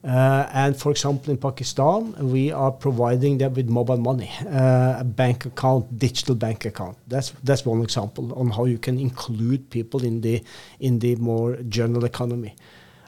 Uh, 0.05 0.47
and 0.53 0.77
for 0.77 0.93
example, 0.93 1.33
in 1.33 1.37
Pakistan, 1.37 2.15
we 2.31 2.53
are 2.53 2.71
providing 2.71 3.39
them 3.39 3.55
with 3.55 3.69
mobile 3.69 3.97
money, 3.97 4.31
uh, 4.47 5.01
a 5.01 5.05
bank 5.05 5.47
account, 5.47 5.99
digital 5.99 6.37
bank 6.37 6.65
account. 6.65 6.97
That's 7.09 7.33
that's 7.43 7.67
one 7.67 7.83
example 7.83 8.33
on 8.35 8.51
how 8.51 8.67
you 8.67 8.79
can 8.79 9.01
include 9.01 9.69
people 9.69 10.05
in 10.05 10.21
the 10.21 10.45
in 10.79 11.01
the 11.01 11.17
more 11.17 11.57
general 11.69 12.05
economy. 12.05 12.55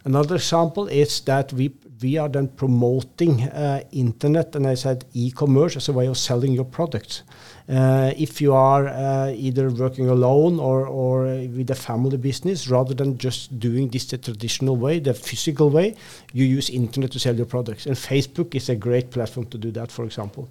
Another 0.04 0.34
example 0.34 0.88
is 0.88 1.20
that 1.20 1.52
we 1.52 2.18
are 2.18 2.28
then 2.28 2.48
promoting 2.48 3.42
uh, 3.42 3.82
internet 3.92 4.56
and 4.56 4.66
I 4.66 4.74
said 4.74 5.04
e-commerce 5.14 5.76
as 5.76 5.88
a 5.88 5.92
way 5.92 6.06
of 6.06 6.18
selling 6.18 6.52
your 6.52 6.64
products. 6.64 7.22
Uh, 7.68 8.12
if 8.16 8.40
you 8.40 8.52
are 8.52 8.88
uh, 8.88 9.30
either 9.30 9.70
working 9.70 10.08
alone 10.08 10.58
or, 10.58 11.22
with 11.22 11.70
a 11.70 11.74
family 11.74 12.16
business, 12.16 12.68
rather 12.68 12.94
than 12.94 13.18
just 13.18 13.60
doing 13.60 13.88
this 13.88 14.06
the 14.06 14.18
traditional 14.18 14.76
way, 14.76 14.98
the 14.98 15.14
physical 15.14 15.70
way, 15.70 15.94
you 16.32 16.44
use 16.44 16.68
internet 16.68 17.12
to 17.12 17.20
sell 17.20 17.36
your 17.36 17.46
products. 17.46 17.86
And 17.86 17.94
Facebook 17.94 18.54
is 18.56 18.68
a 18.68 18.74
great 18.74 19.10
platform 19.10 19.46
to 19.46 19.58
do 19.58 19.70
that, 19.70 19.92
for 19.92 20.04
example. 20.04 20.48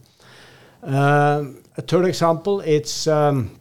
Um, 0.83 1.61
a 1.77 1.81
third 1.81 2.05
example, 2.05 2.61
it's 2.61 3.07
um, 3.07 3.59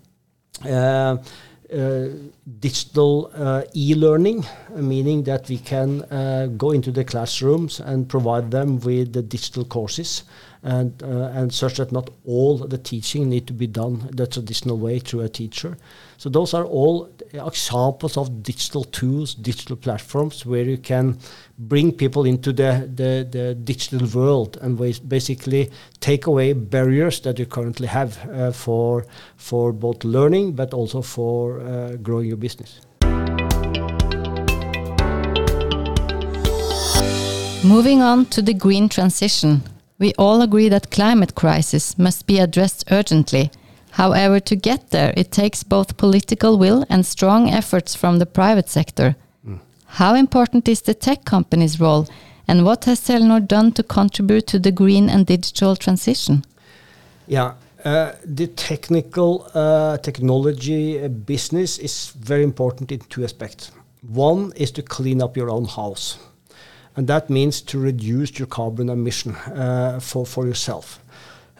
digital 1.70 3.30
uh, 3.34 3.62
e-learning, 3.74 4.44
meaning 4.74 5.22
that 5.24 5.48
we 5.48 5.58
can 5.58 6.02
uh, 6.02 6.46
go 6.56 6.72
into 6.72 6.90
the 6.90 7.04
classrooms 7.04 7.80
and 7.80 8.08
provide 8.08 8.50
them 8.50 8.80
with 8.80 9.12
the 9.12 9.22
digital 9.22 9.64
courses 9.64 10.24
and, 10.62 11.02
uh, 11.02 11.30
and 11.34 11.52
such 11.52 11.78
that 11.78 11.90
not 11.90 12.10
all 12.26 12.58
the 12.58 12.78
teaching 12.78 13.28
need 13.30 13.46
to 13.46 13.52
be 13.52 13.66
done 13.66 14.08
the 14.12 14.26
traditional 14.26 14.76
way 14.76 14.98
through 14.98 15.20
a 15.20 15.28
teacher. 15.28 15.76
So 16.18 16.28
those 16.28 16.52
are 16.52 16.64
all 16.64 17.08
examples 17.32 18.16
of 18.16 18.42
digital 18.42 18.84
tools, 18.84 19.34
digital 19.34 19.76
platforms 19.76 20.44
where 20.44 20.64
you 20.64 20.76
can 20.76 21.18
bring 21.58 21.92
people 21.92 22.26
into 22.26 22.52
the, 22.52 22.90
the, 22.94 23.26
the 23.30 23.54
digital 23.54 24.06
world 24.08 24.58
and 24.60 24.78
basically 25.08 25.70
take 26.00 26.26
away 26.26 26.52
barriers 26.52 27.20
that 27.20 27.38
you 27.38 27.46
currently 27.46 27.86
have 27.86 28.18
uh, 28.30 28.52
for, 28.52 29.06
for 29.36 29.72
both 29.72 30.04
learning 30.04 30.52
but 30.52 30.74
also 30.74 31.00
for 31.00 31.60
uh, 31.60 31.96
growing 31.96 32.28
your 32.28 32.36
business. 32.36 32.80
Moving 37.62 38.00
on 38.02 38.24
to 38.26 38.42
the 38.42 38.54
green 38.54 38.88
transition. 38.88 39.62
We 40.00 40.14
all 40.16 40.40
agree 40.40 40.70
that 40.70 40.90
climate 40.90 41.34
crisis 41.34 41.98
must 41.98 42.26
be 42.26 42.38
addressed 42.38 42.90
urgently. 42.90 43.50
However, 43.90 44.40
to 44.40 44.56
get 44.56 44.90
there, 44.90 45.12
it 45.14 45.30
takes 45.30 45.62
both 45.62 45.98
political 45.98 46.56
will 46.56 46.86
and 46.88 47.04
strong 47.04 47.50
efforts 47.50 47.94
from 47.94 48.18
the 48.18 48.24
private 48.24 48.70
sector. 48.70 49.14
Mm. 49.46 49.58
How 49.84 50.14
important 50.14 50.68
is 50.68 50.80
the 50.80 50.94
tech 50.94 51.26
company's 51.26 51.78
role, 51.78 52.08
and 52.48 52.64
what 52.64 52.86
has 52.86 53.00
Telenor 53.00 53.46
done 53.46 53.72
to 53.72 53.82
contribute 53.82 54.46
to 54.46 54.58
the 54.58 54.72
green 54.72 55.10
and 55.10 55.26
digital 55.26 55.76
transition? 55.76 56.44
Yeah, 57.26 57.52
uh, 57.84 58.12
the 58.24 58.46
technical 58.46 59.50
uh, 59.52 59.98
technology 59.98 60.98
uh, 60.98 61.08
business 61.08 61.78
is 61.78 62.14
very 62.18 62.42
important 62.42 62.90
in 62.90 63.00
two 63.00 63.22
aspects. 63.22 63.70
One 64.08 64.52
is 64.56 64.70
to 64.72 64.82
clean 64.82 65.20
up 65.20 65.36
your 65.36 65.50
own 65.50 65.66
house 65.66 66.18
and 66.96 67.06
that 67.06 67.30
means 67.30 67.60
to 67.62 67.78
reduce 67.78 68.38
your 68.38 68.46
carbon 68.46 68.88
emission 68.88 69.34
uh, 69.34 70.00
for, 70.00 70.26
for 70.26 70.46
yourself. 70.46 71.00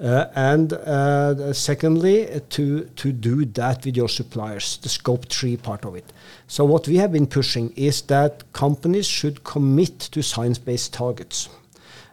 Uh, 0.01 0.27
and 0.35 0.73
uh, 0.73 1.53
secondly, 1.53 2.41
to, 2.49 2.85
to 2.97 3.13
do 3.13 3.45
that 3.45 3.85
with 3.85 3.97
your 3.97 4.09
suppliers, 4.09 4.79
the 4.79 4.89
scope 4.89 5.27
3 5.27 5.59
part 5.59 5.85
of 5.85 5.95
it. 5.95 6.11
So, 6.47 6.65
what 6.65 6.89
we 6.89 6.97
have 6.97 7.13
been 7.13 7.27
pushing 7.27 7.71
is 7.77 8.01
that 8.03 8.51
companies 8.55 9.07
should 9.07 9.45
commit 9.45 10.01
to 10.01 10.23
science 10.23 10.57
based 10.57 10.95
targets. 10.95 11.51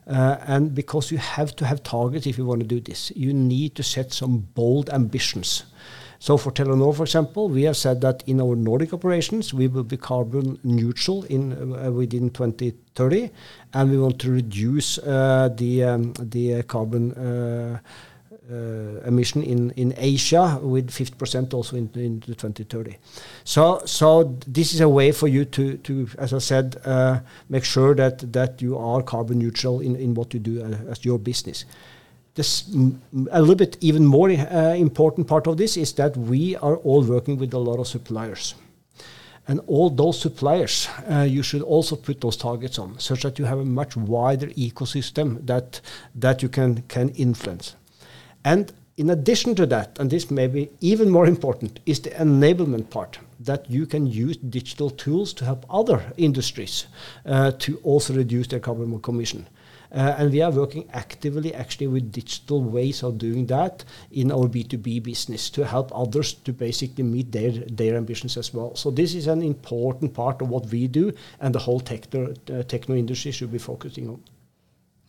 Uh, 0.05 0.37
and 0.47 0.75
because 0.75 1.11
you 1.11 1.17
have 1.17 1.55
to 1.55 1.65
have 1.65 1.83
targets 1.83 2.27
if 2.27 2.37
you 2.37 2.45
want 2.45 2.61
to 2.61 2.67
do 2.67 2.81
this, 2.81 3.11
you 3.15 3.33
need 3.33 3.75
to 3.75 3.83
set 3.83 4.13
some 4.13 4.39
bold 4.53 4.89
ambitions. 4.89 5.63
So 6.19 6.37
for 6.37 6.51
Telenor, 6.51 6.95
for 6.95 7.03
example, 7.03 7.49
we 7.49 7.63
have 7.63 7.77
said 7.77 8.01
that 8.01 8.23
in 8.25 8.41
our 8.41 8.55
Nordic 8.55 8.93
operations, 8.93 9.53
we 9.53 9.67
will 9.67 9.83
be 9.83 9.97
carbon 9.97 10.59
neutral 10.63 11.23
in 11.25 11.53
uh, 11.53 11.91
within 11.91 12.29
2030, 12.31 13.29
and 13.73 13.91
we 13.91 13.97
want 13.99 14.19
to 14.19 14.31
reduce 14.31 14.97
uh, 14.97 15.49
the 15.55 15.83
um, 15.83 16.13
the 16.13 16.63
carbon 16.63 17.13
uh, 17.13 17.79
emission 19.05 19.43
in, 19.43 19.93
Asia 19.97 20.57
with 20.61 20.89
50% 20.89 21.53
also 21.53 21.75
in, 21.75 21.89
in 21.95 22.21
2030. 22.21 22.95
So, 23.43 23.81
so 23.85 24.37
this 24.47 24.73
is 24.73 24.79
a 24.79 24.87
way 24.87 25.11
for 25.11 25.27
you 25.27 25.43
to, 25.43 26.07
as 26.17 26.33
I 26.33 26.37
said, 26.37 26.77
make 27.49 27.65
sure 27.65 27.93
that, 27.95 28.61
you 28.61 28.77
are 28.77 29.01
carbon 29.01 29.39
neutral 29.39 29.81
in, 29.81 30.13
what 30.13 30.33
you 30.33 30.39
do 30.39 30.61
as 30.61 31.03
your 31.03 31.19
business 31.19 31.65
this 32.37 32.69
a 33.31 33.41
little 33.41 33.55
bit 33.55 33.77
even 33.81 34.05
more 34.05 34.29
uh, 34.29 34.75
important 34.75 35.27
part 35.27 35.47
of 35.47 35.57
this 35.57 35.75
is 35.75 35.93
that 35.93 36.15
we 36.15 36.55
are 36.57 36.77
all 36.77 37.03
working 37.03 37.37
with 37.37 37.53
a 37.53 37.57
lot 37.57 37.79
of 37.79 37.87
suppliers. 37.87 38.55
And 39.47 39.59
all 39.67 39.89
those 39.89 40.19
suppliers, 40.19 40.89
uh, 41.09 41.21
you 41.21 41.41
should 41.41 41.61
also 41.61 41.95
put 41.95 42.21
those 42.21 42.37
targets 42.37 42.77
on, 42.77 42.99
such 42.99 43.23
that 43.23 43.39
you 43.39 43.45
have 43.45 43.59
a 43.59 43.65
much 43.65 43.95
wider 43.95 44.47
ecosystem 44.47 45.45
that 45.47 45.81
that 46.15 46.41
you 46.43 46.49
can 46.49 46.83
can 46.87 47.09
influence. 47.09 47.75
And 48.43 48.71
in 48.97 49.09
addition 49.09 49.55
to 49.55 49.65
that, 49.67 49.99
and 49.99 50.09
this 50.09 50.29
may 50.31 50.47
be 50.47 50.69
even 50.81 51.09
more 51.09 51.27
important, 51.27 51.79
is 51.85 51.99
the 51.99 52.09
enablement 52.09 52.89
part 52.89 53.19
that 53.39 53.69
you 53.69 53.85
can 53.85 54.05
use 54.07 54.37
digital 54.37 54.89
tools 54.89 55.33
to 55.33 55.45
help 55.45 55.65
other 55.69 56.01
industries 56.17 56.87
uh, 57.25 57.51
to 57.59 57.77
also 57.83 58.13
reduce 58.13 58.47
their 58.47 58.59
carbon 58.59 59.01
emission. 59.07 59.47
Uh, 59.91 60.15
and 60.17 60.31
we 60.31 60.41
are 60.41 60.51
working 60.51 60.89
actively 60.93 61.53
actually 61.53 61.87
with 61.87 62.11
digital 62.11 62.61
ways 62.61 63.03
of 63.03 63.17
doing 63.17 63.45
that 63.47 63.85
in 64.11 64.31
our 64.31 64.47
B2B 64.47 65.03
business 65.03 65.49
to 65.51 65.65
help 65.65 65.91
others 65.95 66.33
to 66.33 66.51
basically 66.51 67.03
meet 67.03 67.31
their, 67.31 67.51
their 67.51 67.95
ambitions 67.95 68.37
as 68.37 68.53
well. 68.53 68.75
So 68.75 68.91
this 68.91 69.13
is 69.13 69.27
an 69.27 69.41
important 69.41 70.13
part 70.13 70.41
of 70.41 70.49
what 70.49 70.65
we 70.67 70.87
do 70.87 71.13
and 71.39 71.55
the 71.55 71.59
whole 71.59 71.79
techno, 71.79 72.33
uh, 72.51 72.63
techno 72.63 72.95
industry 72.95 73.31
should 73.31 73.51
be 73.51 73.59
focusing 73.59 74.09
on. 74.09 74.21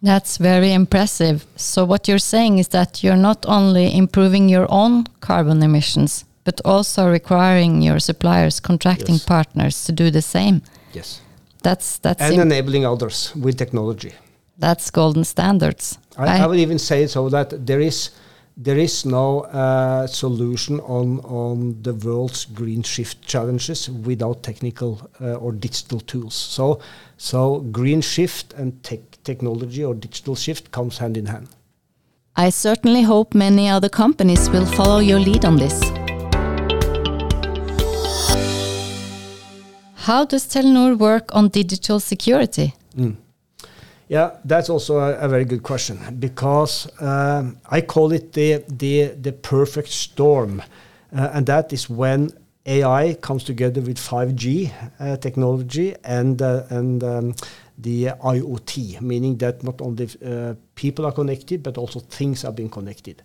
That's 0.01 0.37
very 0.37 0.73
impressive. 0.73 1.45
So 1.57 1.85
what 1.85 2.07
you're 2.07 2.21
saying 2.21 2.59
is 2.59 2.69
that 2.69 3.03
you're 3.03 3.17
not 3.17 3.45
only 3.47 3.97
improving 3.97 4.49
your 4.49 4.67
own 4.71 5.05
carbon 5.21 5.61
emissions, 5.61 6.25
but 6.45 6.61
also 6.65 7.11
requiring 7.11 7.83
your 7.83 7.99
suppliers, 7.99 8.61
contracting 8.61 9.17
yes. 9.17 9.25
partners 9.25 9.85
to 9.87 9.93
do 9.93 10.11
the 10.13 10.23
same. 10.23 10.63
Yes. 10.93 11.21
That's 11.65 11.99
that's 11.99 12.23
and 12.23 12.41
enabling 12.41 12.87
others 12.87 13.35
with 13.35 13.59
technology 13.59 14.13
that's 14.59 14.91
golden 14.91 15.25
standards. 15.25 15.99
I, 16.17 16.43
I, 16.43 16.47
would 16.47 16.59
even 16.59 16.79
say 16.79 17.07
so 17.07 17.29
that 17.29 17.67
there 17.67 17.81
is 17.81 18.11
there 18.57 18.77
is 18.77 19.07
no 19.07 19.43
uh, 19.43 20.07
solution 20.09 20.81
on 20.81 21.21
on 21.21 21.81
the 21.83 21.95
world's 21.95 22.45
green 22.45 22.83
shift 22.83 23.23
challenges 23.23 23.89
without 23.89 24.43
technical 24.43 25.09
uh, 25.21 25.35
or 25.35 25.53
digital 25.53 26.01
tools. 26.01 26.35
So 26.35 26.81
so 27.17 27.61
green 27.71 28.01
shift 28.01 28.53
and 28.55 28.83
tech 28.83 29.01
technology 29.23 29.85
or 29.85 29.95
digital 29.95 30.35
shift 30.35 30.71
comes 30.73 30.99
hand 30.99 31.17
in 31.17 31.27
hand. 31.27 31.49
I 32.37 32.51
certainly 32.51 33.03
hope 33.03 33.35
many 33.35 33.69
other 33.69 33.89
companies 33.89 34.51
will 34.51 34.67
follow 34.67 34.99
your 34.99 35.21
lead 35.21 35.45
on 35.45 35.57
this. 35.57 35.81
How 39.95 40.25
does 40.25 40.47
Telenor 40.47 40.97
work 40.97 41.35
on 41.35 41.49
digital 41.49 42.01
security? 42.01 42.75
Mm. 42.97 43.17
Yeah, 44.09 44.37
that's 44.45 44.71
also 44.71 44.99
a, 44.99 45.19
a 45.19 45.29
very 45.29 45.45
good 45.45 45.63
question 45.63 45.99
because 46.19 46.89
um, 47.01 47.59
I 47.71 47.83
call 47.83 48.13
it 48.13 48.33
the 48.33 48.65
the 48.69 49.09
the 49.21 49.33
perfect 49.33 49.89
storm, 49.89 50.63
uh, 51.15 51.31
and 51.35 51.45
that 51.47 51.73
is 51.75 51.91
when 51.91 52.31
AI 52.65 53.15
comes 53.21 53.45
together 53.45 53.83
with 53.83 53.99
5G 53.99 54.71
uh, 54.99 55.17
technology 55.19 55.95
and 56.05 56.41
uh, 56.41 56.63
and 56.71 57.05
um, 57.05 57.35
the 57.77 58.07
IoT, 58.07 59.01
meaning 59.03 59.37
that 59.39 59.63
not 59.63 59.81
only 59.83 60.09
uh, 60.25 60.55
people 60.75 61.05
are 61.05 61.13
connected 61.13 61.63
but 61.63 61.77
also 61.79 62.01
things 62.01 62.45
are 62.45 62.53
being 62.53 62.71
connected. 62.71 63.23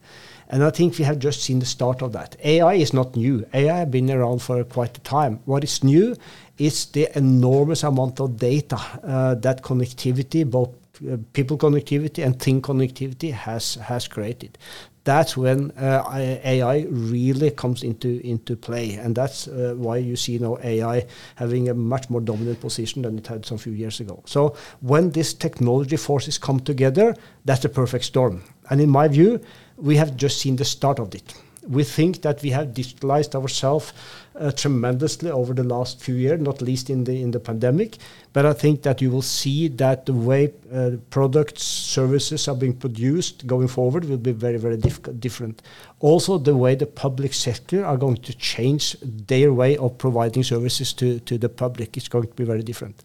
And 0.50 0.64
I 0.64 0.70
think 0.70 1.00
we 1.00 1.06
have 1.06 1.18
just 1.18 1.42
seen 1.44 1.60
the 1.60 1.66
start 1.66 2.02
of 2.02 2.12
that. 2.12 2.36
AI 2.44 2.74
is 2.76 2.94
not 2.94 3.16
new. 3.16 3.46
AI 3.54 3.78
has 3.80 3.88
been 3.88 4.12
around 4.12 4.40
for 4.42 4.64
quite 4.66 4.98
a 4.98 5.02
time. 5.02 5.40
What 5.46 5.64
is 5.64 5.84
new 5.84 6.16
is 6.58 6.86
the 6.88 7.16
enormous 7.18 7.84
amount 7.84 8.20
of 8.20 8.38
data 8.38 8.78
uh, 9.04 9.36
that 9.36 9.64
connectivity, 9.64 10.50
both 10.50 10.70
uh, 11.12 11.18
people 11.34 11.58
connectivity 11.58 12.24
and 12.24 12.40
thing 12.40 12.62
connectivity, 12.62 13.32
has 13.32 13.76
has 13.76 14.08
created. 14.08 14.58
That's 15.06 15.36
when 15.36 15.72
uh, 15.72 16.04
AI 16.46 16.86
really 16.90 17.52
comes 17.52 17.84
into 17.84 18.22
into 18.26 18.56
play, 18.56 18.94
and 18.94 19.16
that's 19.16 19.48
uh, 19.48 19.74
why 19.76 19.98
you 19.98 20.16
see 20.16 20.38
now 20.38 20.58
AI 20.64 21.06
having 21.36 21.70
a 21.70 21.74
much 21.74 22.10
more 22.10 22.22
dominant 22.22 22.62
position 22.62 23.02
than 23.02 23.18
it 23.18 23.28
had 23.28 23.46
some 23.46 23.58
few 23.58 23.74
years 23.74 24.00
ago. 24.00 24.24
So 24.26 24.56
when 24.82 25.12
these 25.12 25.34
technology 25.34 25.98
forces 25.98 26.38
come 26.38 26.60
together, 26.60 27.16
that's 27.44 27.62
the 27.62 27.70
perfect 27.70 28.06
storm. 28.06 28.44
And 28.70 28.80
in 28.80 28.90
my 28.90 29.10
view, 29.10 29.42
we 29.78 29.98
have 29.98 30.16
just 30.16 30.40
seen 30.40 30.56
the 30.56 30.66
start 30.66 31.00
of 31.00 31.14
it. 31.16 31.34
We 31.68 31.84
think 31.84 32.22
that 32.22 32.42
we 32.42 32.50
have 32.50 32.68
digitalized 32.70 33.36
ourselves 33.36 33.94
uh, 34.36 34.52
tremendously 34.52 35.32
over 35.32 35.54
the 35.54 35.64
last 35.64 36.02
few 36.02 36.16
years, 36.16 36.42
not 36.42 36.62
least 36.62 36.90
in 36.90 37.04
the 37.04 37.22
in 37.22 37.32
the 37.32 37.40
pandemic. 37.40 37.98
But 38.34 38.46
I 38.46 38.54
think 38.54 38.82
that 38.82 39.02
you 39.02 39.12
will 39.12 39.22
see 39.22 39.68
that 39.70 40.06
the 40.06 40.14
way 40.14 40.54
uh, 40.74 40.92
products, 41.10 41.64
services 41.64 42.48
are 42.48 42.56
being 42.56 42.74
produced 42.74 43.46
going 43.46 43.68
forward 43.68 44.06
will 44.06 44.18
be 44.18 44.32
very, 44.32 44.58
very 44.58 44.78
different. 44.78 45.62
Also, 46.00 46.38
the 46.38 46.56
way 46.56 46.76
the 46.76 46.88
public 46.88 47.34
sector 47.34 47.86
are 47.86 47.98
going 47.98 48.18
to 48.18 48.34
change 48.34 48.98
their 49.02 49.54
way 49.54 49.78
of 49.78 49.98
providing 49.98 50.44
services 50.44 50.94
to, 50.94 51.20
to 51.20 51.38
the 51.38 51.50
public 51.50 51.96
is 51.96 52.08
going 52.08 52.28
to 52.28 52.34
be 52.34 52.44
very 52.44 52.64
different. 52.64 53.02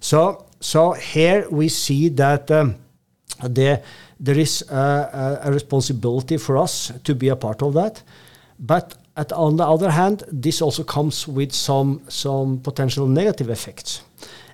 So, 0.00 0.46
so 0.60 0.92
here 0.92 1.48
we 1.50 1.68
see 1.68 2.10
that 2.10 2.50
um, 2.50 2.76
there, 3.42 3.82
there 4.18 4.38
is 4.38 4.62
a, 4.70 5.40
a 5.44 5.52
responsibility 5.52 6.36
for 6.36 6.56
us 6.56 6.92
to 7.04 7.14
be 7.14 7.28
a 7.28 7.36
part 7.36 7.62
of 7.62 7.74
that. 7.74 8.02
But 8.58 8.94
at, 9.16 9.32
on 9.32 9.56
the 9.56 9.66
other 9.66 9.90
hand, 9.90 10.24
this 10.30 10.62
also 10.62 10.84
comes 10.84 11.28
with 11.28 11.52
some, 11.52 12.02
some 12.08 12.60
potential 12.60 13.06
negative 13.06 13.50
effects. 13.50 14.02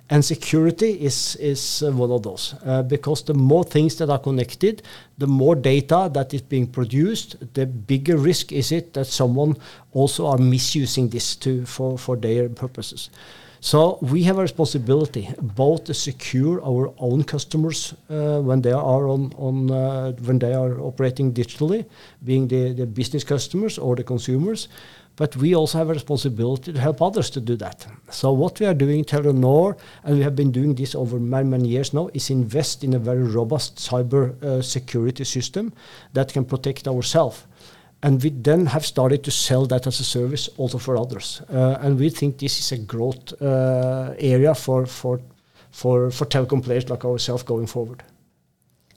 And 0.09 0.23
security 0.23 0.91
is, 0.91 1.37
is 1.37 1.81
uh, 1.81 1.91
one 1.91 2.11
of 2.11 2.23
those 2.23 2.55
uh, 2.65 2.83
because 2.83 3.23
the 3.23 3.33
more 3.33 3.63
things 3.63 3.95
that 3.97 4.09
are 4.09 4.19
connected, 4.19 4.83
the 5.17 5.27
more 5.27 5.55
data 5.55 6.09
that 6.13 6.33
is 6.33 6.41
being 6.41 6.67
produced, 6.67 7.37
the 7.53 7.65
bigger 7.65 8.17
risk 8.17 8.51
is 8.51 8.71
it 8.71 8.93
that 8.93 9.05
someone 9.05 9.55
also 9.93 10.27
are 10.27 10.37
misusing 10.37 11.09
this 11.09 11.35
to, 11.37 11.65
for, 11.65 11.97
for 11.97 12.17
their 12.17 12.49
purposes. 12.49 13.09
So 13.63 13.97
we 14.01 14.23
have 14.23 14.39
a 14.39 14.41
responsibility 14.41 15.29
both 15.41 15.85
to 15.85 15.93
secure 15.93 16.61
our 16.65 16.93
own 16.97 17.23
customers 17.23 17.93
uh, 18.09 18.41
when 18.41 18.61
they 18.61 18.73
are 18.73 19.07
on, 19.07 19.31
on 19.37 19.71
uh, 19.71 20.11
when 20.25 20.37
they 20.37 20.53
are 20.53 20.81
operating 20.81 21.31
digitally, 21.31 21.85
being 22.25 22.49
the, 22.49 22.73
the 22.73 22.85
business 22.85 23.23
customers 23.23 23.77
or 23.77 23.95
the 23.95 24.03
consumers, 24.03 24.67
but 25.15 25.35
we 25.37 25.55
also 25.55 25.77
have 25.77 25.89
a 25.89 25.93
responsibility 25.93 26.73
to 26.73 26.79
help 26.79 27.01
others 27.01 27.29
to 27.29 27.39
do 27.39 27.55
that. 27.57 27.85
So 28.09 28.31
what 28.31 28.59
we 28.59 28.65
are 28.65 28.73
doing 28.73 28.99
in 28.99 29.05
Telenor, 29.05 29.77
and 30.03 30.17
we 30.17 30.23
have 30.23 30.35
been 30.35 30.51
doing 30.51 30.75
this 30.75 30.95
over 30.95 31.19
many, 31.19 31.47
many 31.47 31.67
years 31.67 31.93
now, 31.93 32.09
is 32.13 32.29
invest 32.29 32.83
in 32.83 32.93
a 32.93 32.99
very 32.99 33.23
robust 33.23 33.77
cyber 33.77 34.41
uh, 34.43 34.61
security 34.61 35.23
system 35.23 35.73
that 36.13 36.33
can 36.33 36.45
protect 36.45 36.87
ourselves. 36.87 37.45
And 38.01 38.21
we 38.21 38.31
then 38.31 38.65
have 38.65 38.85
started 38.85 39.23
to 39.23 39.31
sell 39.31 39.65
that 39.67 39.87
as 39.87 39.99
a 39.99 40.03
service 40.03 40.49
also 40.57 40.77
for 40.77 40.97
others. 40.97 41.41
Uh, 41.49 41.77
and 41.79 41.97
we 41.97 42.09
think 42.09 42.39
this 42.39 42.59
is 42.59 42.71
a 42.71 42.77
growth 42.83 43.41
uh, 43.41 44.13
area 44.19 44.53
for, 44.55 44.85
for, 44.85 45.21
for, 45.71 46.11
for 46.11 46.25
telecom 46.25 46.61
players 46.61 46.89
like 46.89 47.05
ourselves 47.05 47.43
going 47.43 47.67
forward. 47.67 48.03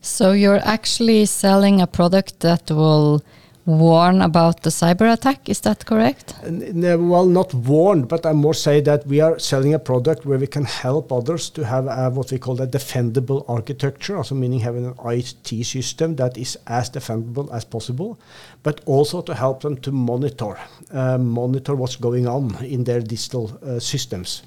So 0.01 0.33
you're 0.33 0.61
actually 0.65 1.27
selling 1.27 1.81
a 1.81 1.87
product 1.87 2.41
that 2.41 2.71
will 2.71 3.23
warn 3.67 4.23
about 4.23 4.63
the 4.63 4.71
cyber 4.71 5.13
attack. 5.13 5.49
Is 5.49 5.61
that 5.63 5.85
correct? 5.85 6.35
well, 6.43 7.27
not 7.27 7.53
warn, 7.53 8.05
but 8.05 8.25
I 8.25 8.33
more 8.33 8.55
say 8.55 8.81
that 8.83 9.07
we 9.07 9.21
are 9.21 9.39
selling 9.39 9.75
a 9.75 9.79
product 9.79 10.25
where 10.25 10.39
we 10.39 10.47
can 10.47 10.65
help 10.65 11.13
others 11.13 11.51
to 11.51 11.65
have 11.65 11.87
a, 11.87 12.11
what 12.11 12.31
we 12.31 12.39
call 12.39 12.61
a 12.63 12.67
defendable 12.67 13.45
architecture, 13.49 14.17
also 14.17 14.35
meaning 14.35 14.61
having 14.61 14.87
an 14.87 14.95
IT 15.05 15.67
system 15.67 16.17
that 16.17 16.39
is 16.39 16.57
as 16.67 16.89
defendable 16.89 17.53
as 17.53 17.65
possible, 17.65 18.19
but 18.63 18.81
also 18.87 19.21
to 19.21 19.35
help 19.35 19.63
them 19.63 19.77
to 19.79 19.91
monitor, 19.91 20.57
uh, 20.93 21.19
monitor 21.19 21.75
what's 21.75 21.97
going 21.97 22.29
on 22.29 22.65
in 22.65 22.85
their 22.85 23.01
digital 23.01 23.59
uh, 23.63 23.81
systems 23.81 24.43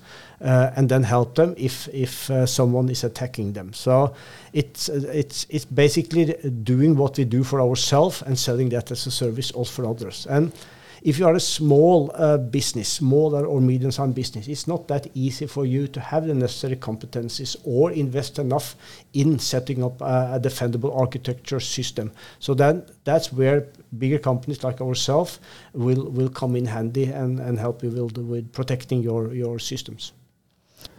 and 0.75 0.89
then 0.89 1.03
help 1.03 1.35
them 1.35 1.53
if 1.57 1.87
if 1.93 2.29
uh, 2.29 2.45
someone 2.45 2.89
is 2.89 3.03
attacking 3.03 3.53
them. 3.53 3.73
So 3.73 4.13
it's 4.53 4.89
uh, 4.89 5.11
it's 5.13 5.45
it's 5.49 5.65
basically 5.65 6.33
doing 6.63 6.95
what 6.95 7.17
we 7.17 7.25
do 7.25 7.43
for 7.43 7.61
ourselves 7.61 8.21
and 8.21 8.37
selling 8.37 8.69
that 8.69 8.91
as 8.91 9.07
a 9.07 9.11
service 9.11 9.51
also 9.51 9.71
for 9.71 9.85
others. 9.85 10.27
And 10.29 10.51
if 11.01 11.17
you 11.17 11.25
are 11.27 11.35
a 11.35 11.39
small 11.39 12.11
uh, 12.13 12.37
business, 12.37 12.89
smaller 12.89 13.45
or 13.45 13.61
medium-sized 13.61 14.13
business, 14.13 14.47
it's 14.47 14.67
not 14.67 14.87
that 14.89 15.07
easy 15.13 15.47
for 15.47 15.65
you 15.65 15.87
to 15.87 15.99
have 15.99 16.27
the 16.27 16.33
necessary 16.33 16.75
competencies 16.75 17.55
or 17.63 17.91
invest 17.91 18.39
enough 18.39 18.75
in 19.13 19.39
setting 19.39 19.83
up 19.83 20.01
a, 20.01 20.31
a 20.33 20.39
defendable 20.39 20.97
architecture 20.97 21.59
system. 21.61 22.11
So 22.39 22.53
then 22.53 22.83
that's 23.05 23.31
where 23.31 23.67
bigger 23.97 24.19
companies 24.19 24.63
like 24.63 24.81
ourselves 24.81 25.39
will 25.73 26.09
will 26.11 26.29
come 26.29 26.57
in 26.57 26.65
handy 26.65 27.05
and, 27.05 27.39
and 27.39 27.57
help 27.57 27.83
you 27.83 27.91
with, 27.91 28.17
with 28.17 28.51
protecting 28.51 29.01
your, 29.01 29.33
your 29.33 29.59
systems. 29.59 30.11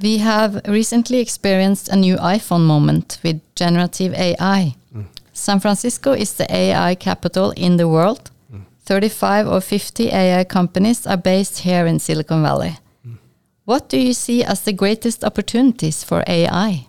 We 0.03 0.19
have 0.19 0.61
recently 0.67 1.19
experienced 1.19 1.89
a 1.89 1.97
new 1.97 2.17
iPhone 2.17 2.67
moment 2.67 3.19
with 3.23 3.41
generative 3.55 4.15
AI. 4.15 4.75
Mm. 4.95 5.07
San 5.33 5.61
Francisco 5.61 6.13
is 6.13 6.35
the 6.35 6.47
AI 6.55 6.95
capital 6.95 7.53
in 7.57 7.77
the 7.77 7.89
world. 7.89 8.31
Mm. 8.53 8.65
35 8.85 9.49
or 9.49 9.61
50 9.61 10.11
AI 10.11 10.45
companies 10.45 11.07
are 11.07 11.19
based 11.19 11.59
here 11.59 11.87
in 11.87 11.99
Silicon 11.99 12.43
Valley. 12.43 12.79
Mm. 13.07 13.19
What 13.65 13.89
do 13.89 13.99
you 13.99 14.15
see 14.15 14.43
as 14.43 14.63
the 14.63 14.73
greatest 14.73 15.25
opportunities 15.25 16.05
for 16.05 16.25
AI? 16.27 16.87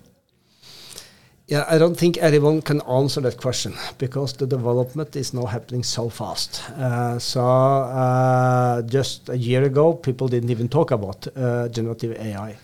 Yeah, 1.52 1.66
I 1.68 1.78
don't 1.78 1.98
think 1.98 2.18
anyone 2.18 2.62
can 2.62 2.82
answer 2.88 3.22
that 3.22 3.36
question 3.36 3.74
because 3.98 4.34
the 4.34 4.48
development 4.48 5.16
is 5.18 5.34
now 5.34 5.46
happening 5.46 5.84
so 5.84 6.10
fast. 6.10 6.70
Uh, 6.70 7.20
so 7.20 7.42
uh, 7.44 8.82
just 8.84 9.28
a 9.28 9.38
year 9.38 9.64
ago, 9.64 9.94
people 9.94 10.30
didn't 10.30 10.50
even 10.50 10.70
talk 10.70 10.92
about 10.92 11.28
uh, 11.36 11.68
generative 11.68 12.18
AI 12.18 12.58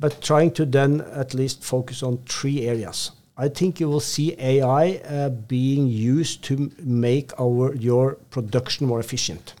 but 0.00 0.20
trying 0.22 0.50
to 0.52 0.64
then 0.64 1.00
at 1.12 1.34
least 1.34 1.64
focus 1.64 2.02
on 2.02 2.18
three 2.18 2.66
areas. 2.66 3.10
I 3.36 3.48
think 3.48 3.80
you 3.80 3.88
will 3.88 4.00
see 4.00 4.34
AI 4.38 5.00
uh, 5.08 5.28
being 5.30 5.86
used 5.86 6.42
to 6.44 6.70
make 6.82 7.32
our 7.40 7.74
your 7.74 8.14
production 8.30 8.86
more 8.86 9.00
efficient. 9.00 9.54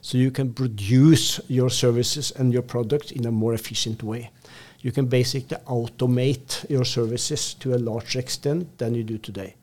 So 0.00 0.18
you 0.18 0.30
can 0.30 0.52
produce 0.52 1.40
your 1.48 1.70
services 1.70 2.30
and 2.30 2.52
your 2.52 2.62
products 2.62 3.10
in 3.10 3.26
a 3.26 3.32
more 3.32 3.54
efficient 3.54 4.02
way. 4.02 4.30
You 4.86 4.92
can 4.92 5.06
basically 5.06 5.56
automate 5.66 6.70
your 6.70 6.84
services 6.84 7.54
to 7.54 7.74
a 7.74 7.78
larger 7.78 8.20
extent 8.20 8.78
than 8.78 8.94
you 8.94 9.02
do 9.02 9.18
today. 9.18 9.56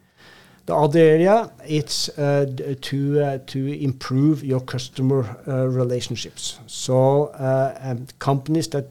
The 0.66 0.76
other 0.76 1.00
area 1.00 1.50
it's 1.66 2.10
uh, 2.10 2.46
to 2.82 3.22
uh, 3.22 3.38
to 3.48 3.60
improve 3.84 4.44
your 4.44 4.60
customer 4.60 5.24
uh, 5.48 5.68
relationships. 5.70 6.60
So 6.68 7.28
uh, 7.40 7.78
um, 7.80 8.08
companies 8.20 8.68
that 8.72 8.90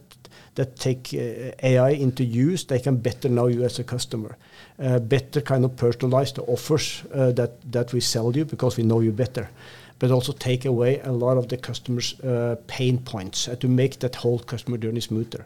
that 0.54 0.76
take 0.76 1.12
uh, 1.12 1.52
AI 1.62 1.90
into 1.90 2.24
use, 2.24 2.64
they 2.64 2.80
can 2.80 2.96
better 2.96 3.28
know 3.28 3.48
you 3.48 3.64
as 3.64 3.78
a 3.78 3.84
customer. 3.84 4.38
Uh, 4.78 5.00
better 5.00 5.42
kind 5.42 5.66
of 5.66 5.76
personalize 5.76 6.32
the 6.32 6.42
offers 6.44 7.02
that, 7.10 7.52
that 7.72 7.92
we 7.92 8.00
sell 8.00 8.34
you 8.34 8.46
because 8.46 8.78
we 8.78 8.84
know 8.84 9.00
you 9.00 9.12
better. 9.12 9.50
But 9.98 10.10
also 10.10 10.32
take 10.32 10.64
away 10.64 11.00
a 11.00 11.12
lot 11.12 11.36
of 11.36 11.48
the 11.48 11.58
customer's 11.58 12.14
pain 12.66 12.98
points 12.98 13.48
to 13.60 13.68
make 13.68 13.98
that 13.98 14.16
whole 14.16 14.38
customer 14.38 14.78
journey 14.78 15.00
smoother. 15.00 15.44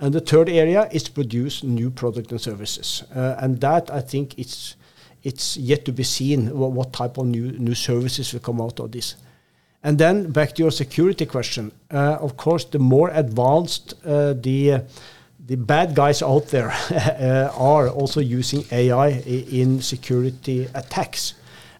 And 0.00 0.14
the 0.14 0.20
third 0.20 0.48
area 0.48 0.88
is 0.90 1.02
to 1.04 1.12
produce 1.12 1.62
new 1.62 1.90
products 1.90 2.30
and 2.30 2.40
services. 2.40 3.04
Uh, 3.14 3.36
and 3.38 3.60
that 3.60 3.90
I 3.90 4.00
think 4.00 4.38
it's 4.38 4.76
it's 5.22 5.58
yet 5.58 5.84
to 5.84 5.92
be 5.92 6.02
seen 6.02 6.46
what, 6.58 6.92
type 6.94 7.18
of 7.18 7.26
new 7.26 7.52
new 7.52 7.74
services 7.74 8.32
will 8.32 8.40
come 8.40 8.60
out 8.60 8.80
of 8.80 8.90
this. 8.90 9.16
And 9.82 9.98
then 9.98 10.30
back 10.32 10.54
to 10.54 10.62
your 10.62 10.70
security 10.70 11.26
question. 11.26 11.72
Uh, 11.90 12.16
of 12.20 12.36
course, 12.36 12.64
the 12.64 12.78
more 12.78 13.10
advanced 13.10 13.94
uh, 14.04 14.32
the 14.32 15.56
bad 15.56 15.94
guys 15.94 16.22
out 16.22 16.46
there 16.48 16.70
are 17.56 17.88
also 17.88 18.20
using 18.20 18.64
AI 18.70 19.08
in 19.08 19.80
security 19.80 20.68
attacks. 20.74 21.34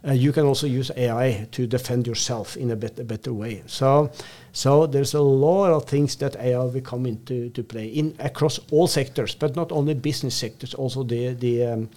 Uh, 0.06 0.12
you 0.12 0.32
can 0.32 0.46
also 0.46 0.66
use 0.66 0.90
AI 0.96 1.46
to 1.52 1.66
defend 1.66 2.06
yourself 2.06 2.56
in 2.56 2.70
a, 2.70 2.74
a 2.74 3.04
better 3.04 3.34
way. 3.34 3.62
So, 3.66 4.10
so 4.52 4.86
there's 4.86 5.12
a 5.12 5.20
lot 5.20 5.72
of 5.72 5.84
things 5.84 6.16
that 6.16 6.36
AI 6.36 6.58
will 6.58 6.80
come 6.80 7.04
into 7.04 7.50
to 7.50 7.62
play 7.62 7.86
in 7.86 8.14
across 8.18 8.58
all 8.70 8.86
sectors, 8.86 9.34
but 9.34 9.56
not 9.56 9.70
only 9.70 9.94
business 9.94 10.34
sectors, 10.34 10.72
also 10.74 11.02
the 11.02 11.34
the 11.34 11.66
um, 11.66 11.90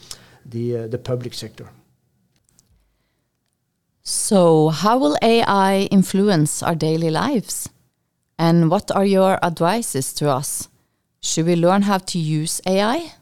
the 0.46 0.78
uh, 0.78 0.88
the 0.88 0.98
public 0.98 1.34
sector. 1.34 1.70
So, 4.04 4.68
how 4.68 4.98
will 4.98 5.16
AI 5.22 5.88
influence 5.90 6.62
our 6.62 6.76
daily 6.76 7.10
lives? 7.10 7.70
And 8.38 8.70
what 8.70 8.92
are 8.92 9.06
your 9.06 9.40
advices 9.42 10.14
to 10.16 10.30
us? 10.30 10.68
Should 11.22 11.46
we 11.46 11.56
learn 11.56 11.84
how 11.84 12.00
to 12.00 12.20
use 12.20 12.60
AI? 12.68 13.14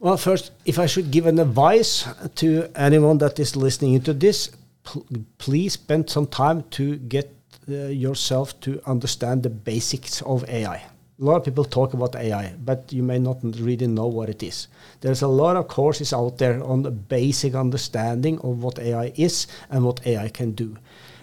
Well, 0.00 0.16
first, 0.16 0.50
if 0.64 0.78
I 0.78 0.86
should 0.86 1.10
give 1.10 1.26
an 1.26 1.38
advice 1.38 2.08
to 2.36 2.70
anyone 2.74 3.18
that 3.18 3.38
is 3.38 3.54
listening 3.54 4.00
to 4.02 4.14
this, 4.14 4.50
pl 4.82 5.04
please 5.36 5.74
spend 5.74 6.08
some 6.08 6.26
time 6.26 6.64
to 6.78 6.96
get 6.96 7.28
uh, 7.68 7.92
yourself 8.06 8.58
to 8.60 8.80
understand 8.86 9.42
the 9.42 9.50
basics 9.50 10.22
of 10.22 10.48
AI 10.48 10.90
a 11.20 11.24
lot 11.24 11.36
of 11.36 11.44
people 11.44 11.64
talk 11.64 11.92
about 11.92 12.16
AI, 12.16 12.54
but 12.64 12.90
you 12.92 13.02
may 13.02 13.18
not 13.18 13.38
really 13.42 13.86
know 13.86 14.06
what 14.06 14.30
it 14.30 14.42
is. 14.42 14.68
There's 15.02 15.20
a 15.20 15.28
lot 15.28 15.56
of 15.56 15.68
courses 15.68 16.14
out 16.14 16.38
there 16.38 16.64
on 16.64 16.82
the 16.82 16.90
basic 16.90 17.54
understanding 17.54 18.38
of 18.38 18.62
what 18.62 18.78
AI 18.78 19.12
is 19.16 19.46
and 19.68 19.84
what 19.84 20.06
AI 20.06 20.30
can 20.30 20.52
do. 20.52 20.78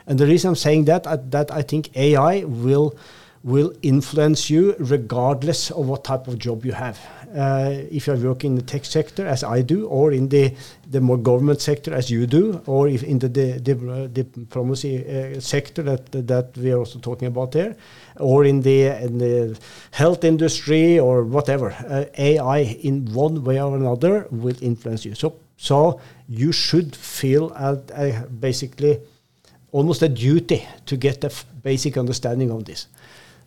And 0.05 0.19
the 0.19 0.27
reason 0.27 0.49
I'm 0.49 0.55
saying 0.55 0.85
that, 0.85 1.07
uh, 1.07 1.17
that 1.29 1.51
I 1.51 1.63
think 1.63 1.97
AI 1.97 2.43
will 2.43 2.95
will 3.43 3.71
influence 3.81 4.49
you 4.49 4.75
regardless 4.77 5.71
of 5.71 5.87
what 5.87 6.03
type 6.03 6.27
of 6.27 6.37
job 6.37 6.65
you 6.65 6.73
have. 6.73 6.99
Uh, 7.35 7.83
if 7.91 8.07
you're 8.07 8.15
working 8.15 8.51
in 8.51 8.55
the 8.55 8.61
tech 8.61 8.85
sector, 8.85 9.27
as 9.27 9.43
I 9.43 9.61
do, 9.61 9.85
or 9.87 10.13
in 10.13 10.29
the, 10.29 10.55
the 10.89 11.01
more 11.01 11.17
government 11.17 11.59
sector, 11.59 11.93
as 11.93 12.09
you 12.09 12.25
do, 12.25 12.61
or 12.65 12.87
if 12.87 13.03
in 13.03 13.19
the, 13.19 13.27
the, 13.27 13.59
the 13.59 14.23
diplomacy 14.23 15.05
uh, 15.05 15.39
sector 15.41 15.83
that, 15.83 16.09
that 16.11 16.57
we 16.57 16.71
are 16.71 16.79
also 16.79 16.99
talking 16.99 17.27
about 17.27 17.53
here, 17.53 17.75
or 18.17 18.45
in 18.45 18.61
the, 18.61 18.85
in 19.03 19.17
the 19.17 19.59
health 19.91 20.23
industry 20.23 20.99
or 20.99 21.23
whatever, 21.23 21.71
uh, 21.71 22.05
AI 22.17 22.59
in 22.59 23.13
one 23.13 23.43
way 23.43 23.61
or 23.61 23.75
another 23.75 24.27
will 24.31 24.55
influence 24.61 25.03
you. 25.03 25.13
So, 25.13 25.35
so 25.57 25.99
you 26.29 26.53
should 26.53 26.95
feel 26.95 27.49
basically 28.39 29.01
almost 29.73 30.01
a 30.01 30.09
duty 30.09 30.65
to 30.85 30.95
get 30.95 31.23
a 31.23 31.31
basic 31.61 31.97
understanding 31.97 32.51
of 32.51 32.63
this. 32.63 32.87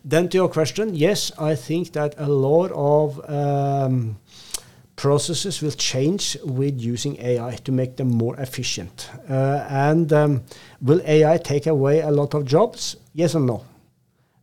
Then 0.03 0.29
to 0.29 0.37
your 0.37 0.49
question, 0.49 0.95
yes, 0.95 1.31
I 1.37 1.55
think 1.55 1.91
that 1.93 2.15
a 2.17 2.27
lot 2.27 2.71
of 2.71 3.29
um, 3.29 4.17
processes 4.95 5.61
will 5.61 5.71
change 5.71 6.37
with 6.43 6.79
using 6.79 7.19
AI 7.19 7.55
to 7.63 7.71
make 7.71 7.97
them 7.97 8.09
more 8.09 8.35
efficient. 8.37 9.09
Uh, 9.29 9.65
and 9.69 10.11
um, 10.11 10.43
will 10.81 11.01
AI 11.05 11.37
take 11.37 11.67
away 11.67 12.01
a 12.01 12.11
lot 12.11 12.33
of 12.33 12.45
jobs? 12.45 12.95
Yes 13.13 13.35
and 13.35 13.45
no. 13.45 13.63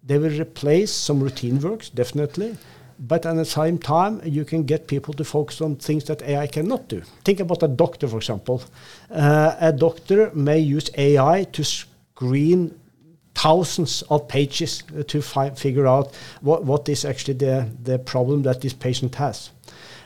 They 0.05 0.19
will 0.19 0.39
replace 0.39 0.93
some 0.93 1.21
routine 1.21 1.61
works, 1.61 1.91
definitely. 1.91 2.57
But 2.99 3.27
at 3.27 3.37
the 3.37 3.45
same 3.45 3.79
time, 3.79 4.21
you 4.25 4.45
can 4.45 4.65
get 4.65 4.89
people 4.89 5.15
to 5.15 5.25
focus 5.25 5.61
on 5.61 5.77
things 5.77 6.05
that 6.05 6.23
AI 6.23 6.47
cannot 6.47 6.89
do. 6.89 7.03
Think 7.25 7.41
about 7.41 7.63
a 7.63 7.69
doctor, 7.69 8.09
for 8.09 8.17
example. 8.17 8.63
Uh, 9.11 9.55
a 9.61 9.73
doctor 9.73 10.31
may 10.35 10.59
use 10.59 10.91
AI 10.97 11.45
to 11.53 11.65
screen 11.65 12.78
thousands 13.39 14.03
of 14.11 14.27
pages 14.27 14.83
uh, 14.99 15.03
to 15.05 15.23
figure 15.55 15.87
out 15.87 16.15
what, 16.41 16.65
what 16.65 16.89
is 16.89 17.05
actually 17.05 17.35
the, 17.35 17.69
the 17.85 17.99
problem 17.99 18.43
that 18.43 18.61
this 18.61 18.73
patient 18.73 19.15
has. 19.15 19.51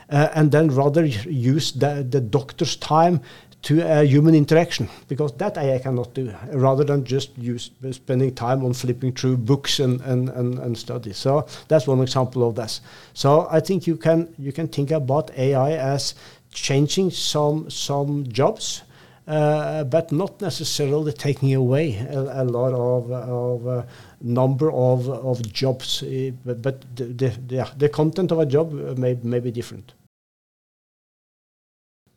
Uh, 0.09 0.29
and 0.35 0.51
then 0.51 0.67
rather 0.69 1.03
use 1.05 1.71
the, 1.71 2.05
the 2.07 2.21
doctor's 2.21 2.75
time 2.75 3.19
to 3.63 3.79
a 3.79 4.03
human 4.03 4.35
interaction 4.35 4.89
because 5.07 5.31
that 5.37 5.57
AI 5.57 5.79
cannot 5.79 6.13
do 6.13 6.31
rather 6.51 6.83
than 6.83 7.05
just 7.05 7.35
use 7.37 7.71
uh, 7.83 7.91
spending 7.91 8.35
time 8.35 8.63
on 8.63 8.73
flipping 8.73 9.13
through 9.13 9.37
books 9.37 9.79
and, 9.79 10.01
and, 10.01 10.29
and, 10.29 10.59
and 10.59 10.77
studies. 10.77 11.17
So 11.17 11.47
that's 11.69 11.87
one 11.87 12.01
example 12.01 12.47
of 12.47 12.55
this. 12.55 12.81
So 13.13 13.47
I 13.49 13.61
think 13.61 13.87
you 13.87 13.95
can 13.95 14.35
you 14.37 14.51
can 14.51 14.67
think 14.67 14.91
about 14.91 15.31
AI 15.37 15.71
as 15.71 16.13
changing 16.51 17.11
some 17.11 17.69
some 17.69 18.27
jobs 18.27 18.83
uh, 19.27 19.83
but 19.85 20.11
not 20.11 20.41
necessarily 20.41 21.13
taking 21.13 21.53
away 21.53 21.95
a, 21.95 22.41
a 22.41 22.43
lot 22.43 22.73
of, 22.73 23.11
of 23.11 23.67
uh, 23.67 23.83
number 24.21 24.71
of, 24.71 25.09
of 25.09 25.41
jobs. 25.53 26.03
Uh, 26.03 26.31
but, 26.45 26.83
the, 26.95 27.05
the, 27.05 27.29
the, 27.47 27.71
the, 27.77 27.89
content 27.89 28.31
of 28.31 28.39
a 28.39 28.45
job 28.45 28.73
may, 28.97 29.17
may 29.23 29.39
be 29.39 29.51
different. 29.51 29.93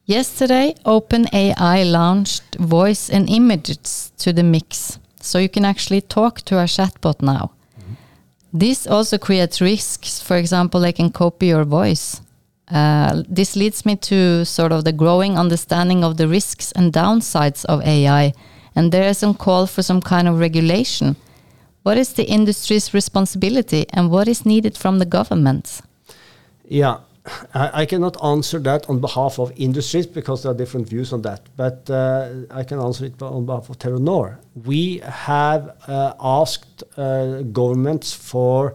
Yesterday, 0.05 0.75
OpenAI 0.85 1.91
launched 1.91 2.57
voice 2.57 3.11
and 3.11 3.29
images 3.29 4.13
to 4.19 4.33
the 4.33 4.43
mix, 4.43 4.99
so 5.21 5.39
you 5.39 5.49
can 5.49 5.65
actually 5.65 6.01
talk 6.01 6.43
to 6.43 6.59
a 6.59 6.67
chatbot 6.67 7.23
now. 7.23 7.51
Mm 7.51 7.85
-hmm. 7.85 8.59
This 8.59 8.87
also 8.87 9.19
creates 9.19 9.61
risks. 9.61 10.23
For 10.23 10.37
example, 10.37 10.81
they 10.81 10.93
can 10.93 11.11
copy 11.11 11.47
your 11.47 11.65
voice. 11.65 12.21
Uh, 12.71 13.23
this 13.29 13.55
leads 13.55 13.87
me 13.87 13.97
to 13.97 14.45
sort 14.45 14.73
of 14.73 14.85
the 14.85 14.93
growing 14.93 15.39
understanding 15.39 16.03
of 16.03 16.17
the 16.17 16.27
risks 16.27 16.73
and 16.73 16.93
downsides 16.93 17.65
of 17.67 17.81
AI, 17.83 18.33
and 18.75 18.93
there 18.93 19.09
is 19.09 19.19
some 19.19 19.35
call 19.35 19.67
for 19.67 19.83
some 19.83 20.01
kind 20.01 20.27
of 20.27 20.41
regulation. 20.41 21.17
What 21.85 21.97
is 21.97 22.15
the 22.15 22.25
industry's 22.25 22.93
responsibility, 22.93 23.87
and 23.93 24.11
what 24.11 24.27
is 24.27 24.45
needed 24.45 24.77
from 24.77 24.99
the 24.99 25.07
governments? 25.07 25.83
Yeah, 26.69 26.99
I, 27.55 27.83
I 27.83 27.87
cannot 27.87 28.23
answer 28.25 28.59
that 28.61 28.89
on 28.89 29.01
behalf 29.01 29.39
of 29.39 29.53
industries 29.57 30.07
because 30.07 30.43
there 30.43 30.53
are 30.53 30.55
different 30.55 30.89
views 30.89 31.13
on 31.13 31.23
that. 31.23 31.43
But 31.57 31.89
uh, 31.91 32.31
I 32.51 32.65
can 32.65 32.81
answer 32.81 33.07
it 33.07 33.21
on 33.23 33.47
behalf 33.47 33.71
of 33.71 33.79
Telenor. 33.79 34.39
We 34.65 34.99
have 34.99 35.77
uh, 35.87 36.15
asked 36.21 36.83
uh, 36.97 37.43
governments 37.43 38.13
for 38.13 38.75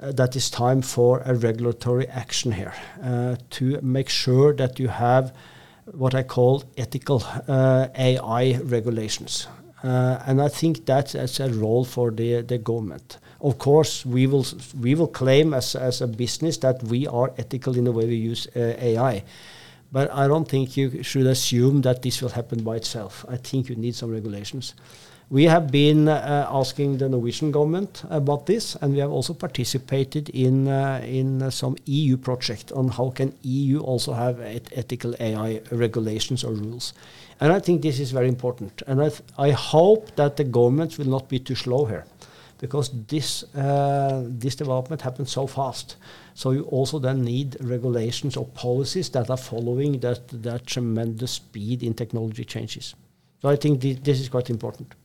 that 0.00 0.34
it's 0.36 0.50
time 0.50 0.82
for 0.82 1.20
a 1.24 1.34
regulatory 1.34 2.06
action 2.08 2.52
here 2.52 2.74
uh, 3.02 3.36
to 3.50 3.78
make 3.82 4.08
sure 4.08 4.54
that 4.54 4.78
you 4.78 4.88
have 4.88 5.34
what 5.92 6.14
I 6.14 6.22
call 6.22 6.64
ethical 6.76 7.22
uh, 7.48 7.88
AI 7.94 8.58
regulations. 8.62 9.46
and 9.82 10.40
I 10.40 10.48
think 10.48 10.86
that's, 10.86 11.12
that's 11.12 11.40
a 11.40 11.50
role 11.50 11.84
for 11.84 12.10
the, 12.10 12.42
the 12.42 12.58
government. 12.58 13.18
Of 13.40 13.58
course, 13.58 14.04
we 14.04 14.26
will 14.26 14.46
we 14.78 14.94
will 14.94 15.08
claim 15.08 15.54
as, 15.54 15.74
as 15.74 16.02
a 16.02 16.06
business 16.06 16.58
that 16.58 16.82
we 16.82 17.06
are 17.06 17.32
ethical 17.38 17.76
in 17.76 17.84
the 17.84 17.92
way 17.92 18.06
we 18.06 18.16
use 18.16 18.46
AI. 18.54 19.24
But 19.92 20.12
I 20.12 20.28
don't 20.28 20.46
think 20.46 20.76
you 20.76 21.02
should 21.02 21.26
assume 21.26 21.80
that 21.82 22.02
this 22.02 22.22
will 22.22 22.28
happen 22.28 22.62
by 22.62 22.76
itself. 22.76 23.24
I 23.28 23.36
think 23.36 23.68
you 23.68 23.76
need 23.76 23.94
some 23.94 24.10
regulations. 24.10 24.74
We 25.32 25.44
have 25.44 25.70
been 25.70 26.08
uh, 26.08 26.48
asking 26.50 26.98
the 26.98 27.08
Norwegian 27.08 27.52
government 27.52 28.02
about 28.10 28.46
this, 28.46 28.74
and 28.74 28.92
we 28.92 28.98
have 28.98 29.12
also 29.12 29.32
participated 29.32 30.28
in 30.30 30.66
uh, 30.66 31.00
in 31.04 31.52
some 31.52 31.76
EU 31.86 32.16
project 32.16 32.72
on 32.72 32.88
how 32.88 33.10
can 33.10 33.32
EU 33.42 33.78
also 33.78 34.12
have 34.12 34.40
et 34.40 34.68
ethical 34.74 35.14
AI 35.20 35.60
regulations 35.70 36.42
or 36.42 36.52
rules. 36.52 36.94
And 37.40 37.52
I 37.52 37.60
think 37.60 37.82
this 37.82 38.00
is 38.00 38.10
very 38.10 38.26
important. 38.26 38.82
And 38.88 39.00
I, 39.00 39.10
I 39.38 39.52
hope 39.52 40.16
that 40.16 40.36
the 40.36 40.42
governments 40.42 40.98
will 40.98 41.10
not 41.10 41.28
be 41.28 41.38
too 41.38 41.54
slow 41.54 41.84
here, 41.84 42.06
because 42.58 42.90
this 43.06 43.44
uh, 43.54 44.24
this 44.26 44.56
development 44.56 45.02
happens 45.02 45.30
so 45.30 45.46
fast. 45.46 45.96
So 46.34 46.50
you 46.50 46.64
also 46.64 46.98
then 46.98 47.22
need 47.22 47.56
regulations 47.60 48.36
or 48.36 48.46
policies 48.46 49.10
that 49.10 49.30
are 49.30 49.36
following 49.36 50.00
that 50.00 50.42
that 50.42 50.66
tremendous 50.66 51.30
speed 51.30 51.84
in 51.84 51.94
technology 51.94 52.44
changes. 52.44 52.96
So 53.42 53.48
I 53.48 53.56
think 53.56 53.80
th 53.80 54.02
this 54.02 54.18
is 54.20 54.28
quite 54.28 54.50
important. 54.50 54.99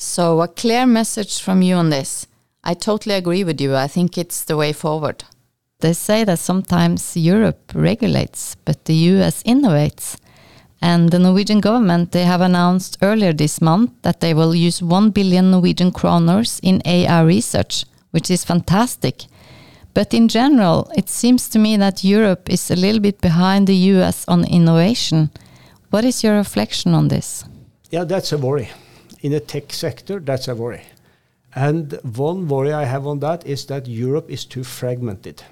So, 0.00 0.42
a 0.42 0.46
clear 0.46 0.86
message 0.86 1.40
from 1.40 1.60
you 1.60 1.74
on 1.74 1.90
this. 1.90 2.28
I 2.62 2.74
totally 2.74 3.16
agree 3.16 3.42
with 3.42 3.60
you. 3.60 3.74
I 3.74 3.88
think 3.88 4.16
it's 4.16 4.44
the 4.44 4.56
way 4.56 4.72
forward. 4.72 5.24
They 5.80 5.92
say 5.92 6.22
that 6.22 6.38
sometimes 6.38 7.16
Europe 7.16 7.72
regulates, 7.74 8.54
but 8.64 8.84
the 8.84 8.94
US 8.94 9.42
innovates. 9.42 10.16
And 10.80 11.10
the 11.10 11.18
Norwegian 11.18 11.58
government, 11.58 12.12
they 12.12 12.22
have 12.22 12.40
announced 12.40 12.98
earlier 13.02 13.32
this 13.32 13.60
month 13.60 13.90
that 14.02 14.20
they 14.20 14.34
will 14.34 14.54
use 14.54 14.80
1 14.80 15.10
billion 15.10 15.50
Norwegian 15.50 15.90
kroners 15.90 16.60
in 16.62 16.80
AI 16.84 17.20
research, 17.22 17.84
which 18.12 18.30
is 18.30 18.44
fantastic. 18.44 19.24
But 19.94 20.14
in 20.14 20.28
general, 20.28 20.92
it 20.96 21.08
seems 21.08 21.48
to 21.48 21.58
me 21.58 21.76
that 21.76 22.04
Europe 22.04 22.48
is 22.48 22.70
a 22.70 22.76
little 22.76 23.00
bit 23.00 23.20
behind 23.20 23.66
the 23.66 23.90
US 23.96 24.24
on 24.28 24.44
innovation. 24.44 25.30
What 25.90 26.04
is 26.04 26.22
your 26.22 26.36
reflection 26.36 26.94
on 26.94 27.08
this? 27.08 27.44
Yeah, 27.90 28.04
that's 28.04 28.30
a 28.30 28.38
worry 28.38 28.68
in 29.20 29.32
the 29.32 29.40
tech 29.40 29.72
sector, 29.72 30.20
that's 30.20 30.48
a 30.48 30.54
worry. 30.54 30.82
And 31.54 31.92
one 32.02 32.46
worry 32.48 32.72
I 32.72 32.84
have 32.84 33.06
on 33.06 33.20
that 33.20 33.46
is 33.46 33.66
that 33.66 33.86
Europe 33.86 34.30
is 34.30 34.44
too 34.44 34.64
fragmented. 34.64 35.42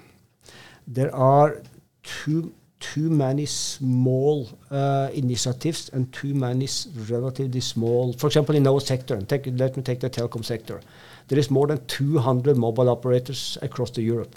There 0.87 1.13
are 1.13 1.61
too 2.03 2.53
too 2.79 3.09
many 3.09 3.45
small 3.45 4.47
uh, 4.69 5.09
initiatives 5.13 5.89
and 5.89 6.13
too 6.13 6.33
many 6.33 6.67
relatively 7.09 7.59
small. 7.59 8.13
For 8.13 8.27
example, 8.27 8.55
in 8.55 8.67
our 8.67 8.79
sector, 8.79 9.19
take, 9.21 9.47
let 9.53 9.75
me 9.75 9.81
take 9.81 9.99
the 9.99 10.09
telecom 10.09 10.45
sector. 10.45 10.81
There 11.27 11.39
is 11.39 11.49
more 11.49 11.67
than 11.67 11.83
200 11.87 12.55
mobile 12.55 12.89
operators 12.89 13.57
across 13.63 13.89
the 13.91 14.03
Europe. 14.03 14.35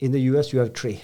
In 0.00 0.12
the 0.12 0.20
US, 0.32 0.52
you 0.52 0.60
have 0.60 0.74
three. 0.74 1.02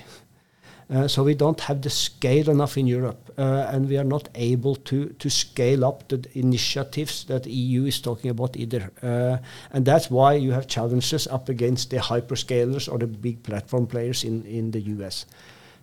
Uh, 0.92 1.08
so 1.08 1.22
we 1.22 1.34
don't 1.34 1.60
have 1.60 1.80
the 1.80 1.90
scale 1.90 2.50
enough 2.50 2.76
in 2.76 2.86
Europe, 2.86 3.30
uh, 3.38 3.70
and 3.72 3.88
we 3.88 3.96
are 3.96 4.04
not 4.04 4.28
able 4.34 4.76
to 4.76 5.08
to 5.18 5.30
scale 5.30 5.84
up 5.84 6.06
the 6.08 6.22
initiatives 6.34 7.24
that 7.24 7.44
the 7.44 7.50
EU 7.50 7.86
is 7.86 8.00
talking 8.00 8.30
about 8.30 8.56
either. 8.56 8.90
Uh, 9.02 9.38
and 9.72 9.86
that's 9.86 10.10
why 10.10 10.34
you 10.34 10.52
have 10.52 10.66
challenges 10.66 11.26
up 11.26 11.48
against 11.48 11.90
the 11.90 11.96
hyperscalers 11.96 12.92
or 12.92 12.98
the 12.98 13.06
big 13.06 13.42
platform 13.42 13.86
players 13.86 14.24
in 14.24 14.44
in 14.44 14.70
the 14.70 14.80
US. 14.80 15.26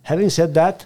Having 0.03 0.29
said 0.29 0.53
that, 0.53 0.85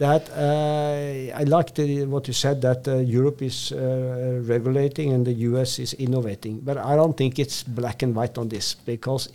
that 0.00 0.30
uh, 0.30 1.38
I 1.38 1.44
like 1.44 1.76
what 2.08 2.26
you 2.26 2.32
said 2.32 2.62
that 2.62 2.88
uh, 2.88 2.96
Europe 2.96 3.42
is 3.42 3.70
uh, 3.70 4.40
regulating 4.44 5.12
and 5.12 5.26
the 5.26 5.34
US 5.50 5.78
is 5.78 5.92
innovating, 5.94 6.60
but 6.60 6.78
I 6.78 6.96
don't 6.96 7.14
think 7.14 7.38
it's 7.38 7.62
black 7.62 8.02
and 8.02 8.16
white 8.16 8.38
on 8.38 8.48
this 8.48 8.74
because 8.74 9.28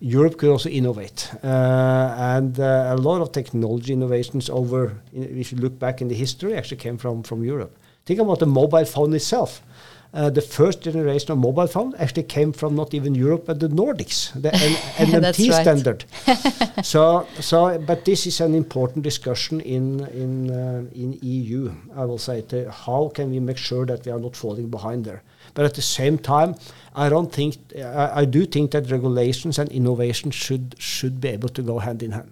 Europe 0.00 0.36
could 0.36 0.50
also 0.50 0.68
innovate, 0.68 1.30
and 1.42 2.58
a 2.58 2.96
lot 2.96 3.22
of 3.22 3.30
technology 3.30 3.92
innovations 3.92 4.50
over, 4.50 5.00
if 5.12 5.52
you 5.52 5.58
look 5.58 5.78
back 5.78 6.02
in 6.02 6.08
the 6.08 6.16
history, 6.16 6.54
actually 6.54 6.78
came 6.78 6.98
from 6.98 7.22
from 7.22 7.44
Europe. 7.44 7.72
Think 8.04 8.20
about 8.20 8.40
the 8.40 8.46
mobile 8.46 8.84
phone 8.84 9.14
itself. 9.14 9.62
Uh, 10.14 10.30
the 10.30 10.40
first 10.40 10.80
generation 10.80 11.32
of 11.32 11.38
mobile 11.38 11.66
phone 11.66 11.92
actually 11.98 12.22
came 12.22 12.52
from 12.52 12.76
not 12.76 12.94
even 12.94 13.16
Europe 13.16 13.46
but 13.46 13.58
the 13.58 13.66
Nordics, 13.68 14.32
the 14.40 14.50
NMT 14.96 15.52
standard. 15.60 16.04
so, 16.84 17.26
so, 17.40 17.78
but 17.78 18.04
this 18.04 18.24
is 18.24 18.40
an 18.40 18.54
important 18.54 19.02
discussion 19.02 19.60
in 19.60 20.06
in 20.22 20.50
uh, 20.50 20.84
in 20.94 21.18
EU. 21.20 21.74
I 21.96 22.04
will 22.04 22.18
say, 22.18 22.42
to 22.42 22.70
how 22.70 23.10
can 23.12 23.30
we 23.30 23.40
make 23.40 23.58
sure 23.58 23.84
that 23.86 24.06
we 24.06 24.12
are 24.12 24.20
not 24.20 24.36
falling 24.36 24.68
behind 24.68 25.04
there? 25.04 25.24
But 25.54 25.64
at 25.64 25.74
the 25.74 25.82
same 25.82 26.18
time, 26.18 26.54
I 26.94 27.08
don't 27.08 27.32
think 27.32 27.56
I, 27.76 28.20
I 28.20 28.24
do 28.24 28.46
think 28.46 28.70
that 28.70 28.92
regulations 28.92 29.58
and 29.58 29.68
innovation 29.70 30.30
should 30.30 30.76
should 30.78 31.20
be 31.20 31.28
able 31.28 31.48
to 31.48 31.62
go 31.62 31.80
hand 31.80 32.04
in 32.04 32.12
hand. 32.12 32.30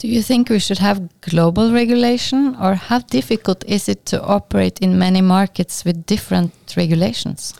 Do 0.00 0.08
you 0.08 0.22
think 0.22 0.48
we 0.48 0.58
should 0.58 0.78
have 0.78 1.10
global 1.20 1.72
regulation, 1.72 2.56
or 2.58 2.74
how 2.74 3.00
difficult 3.00 3.62
is 3.66 3.86
it 3.86 4.06
to 4.06 4.22
operate 4.22 4.78
in 4.78 4.98
many 4.98 5.20
markets 5.20 5.84
with 5.84 6.06
different 6.06 6.52
regulations? 6.74 7.52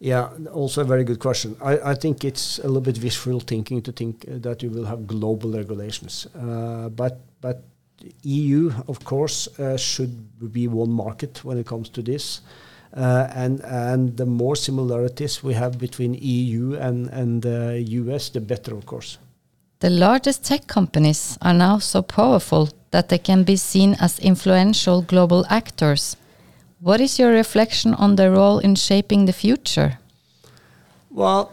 Yeah, 0.00 0.30
also 0.54 0.80
a 0.80 0.84
very 0.84 1.04
good 1.04 1.18
question. 1.18 1.54
I, 1.60 1.90
I 1.90 1.94
think 1.94 2.24
it's 2.24 2.58
a 2.60 2.66
little 2.66 2.80
bit 2.80 3.02
wishful 3.02 3.40
thinking 3.40 3.82
to 3.82 3.92
think 3.92 4.24
uh, 4.26 4.38
that 4.38 4.62
you 4.62 4.70
will 4.70 4.86
have 4.86 5.06
global 5.06 5.52
regulations. 5.52 6.26
Uh, 6.34 6.88
but 6.88 7.20
but 7.42 7.62
EU, 8.22 8.72
of 8.88 9.04
course, 9.04 9.48
uh, 9.58 9.76
should 9.76 10.50
be 10.50 10.68
one 10.68 10.90
market 10.90 11.44
when 11.44 11.58
it 11.58 11.66
comes 11.66 11.90
to 11.90 12.00
this. 12.00 12.40
Uh, 12.96 13.28
and 13.34 13.60
and 13.64 14.16
the 14.16 14.26
more 14.26 14.56
similarities 14.56 15.44
we 15.44 15.52
have 15.52 15.78
between 15.78 16.14
EU 16.14 16.74
and 16.80 17.10
and 17.10 17.42
the 17.42 17.84
US, 18.00 18.30
the 18.30 18.40
better, 18.40 18.74
of 18.74 18.86
course. 18.86 19.18
The 19.82 19.90
largest 19.90 20.44
tech 20.44 20.68
companies 20.68 21.36
are 21.42 21.52
now 21.52 21.78
so 21.78 22.02
powerful 22.02 22.68
that 22.92 23.08
they 23.08 23.18
can 23.18 23.42
be 23.42 23.56
seen 23.56 23.96
as 23.98 24.20
influential 24.20 25.02
global 25.02 25.44
actors. 25.50 26.16
What 26.78 27.00
is 27.00 27.18
your 27.18 27.32
reflection 27.32 27.92
on 27.94 28.14
their 28.14 28.30
role 28.30 28.60
in 28.60 28.76
shaping 28.76 29.24
the 29.24 29.32
future? 29.32 29.98
Well, 31.10 31.52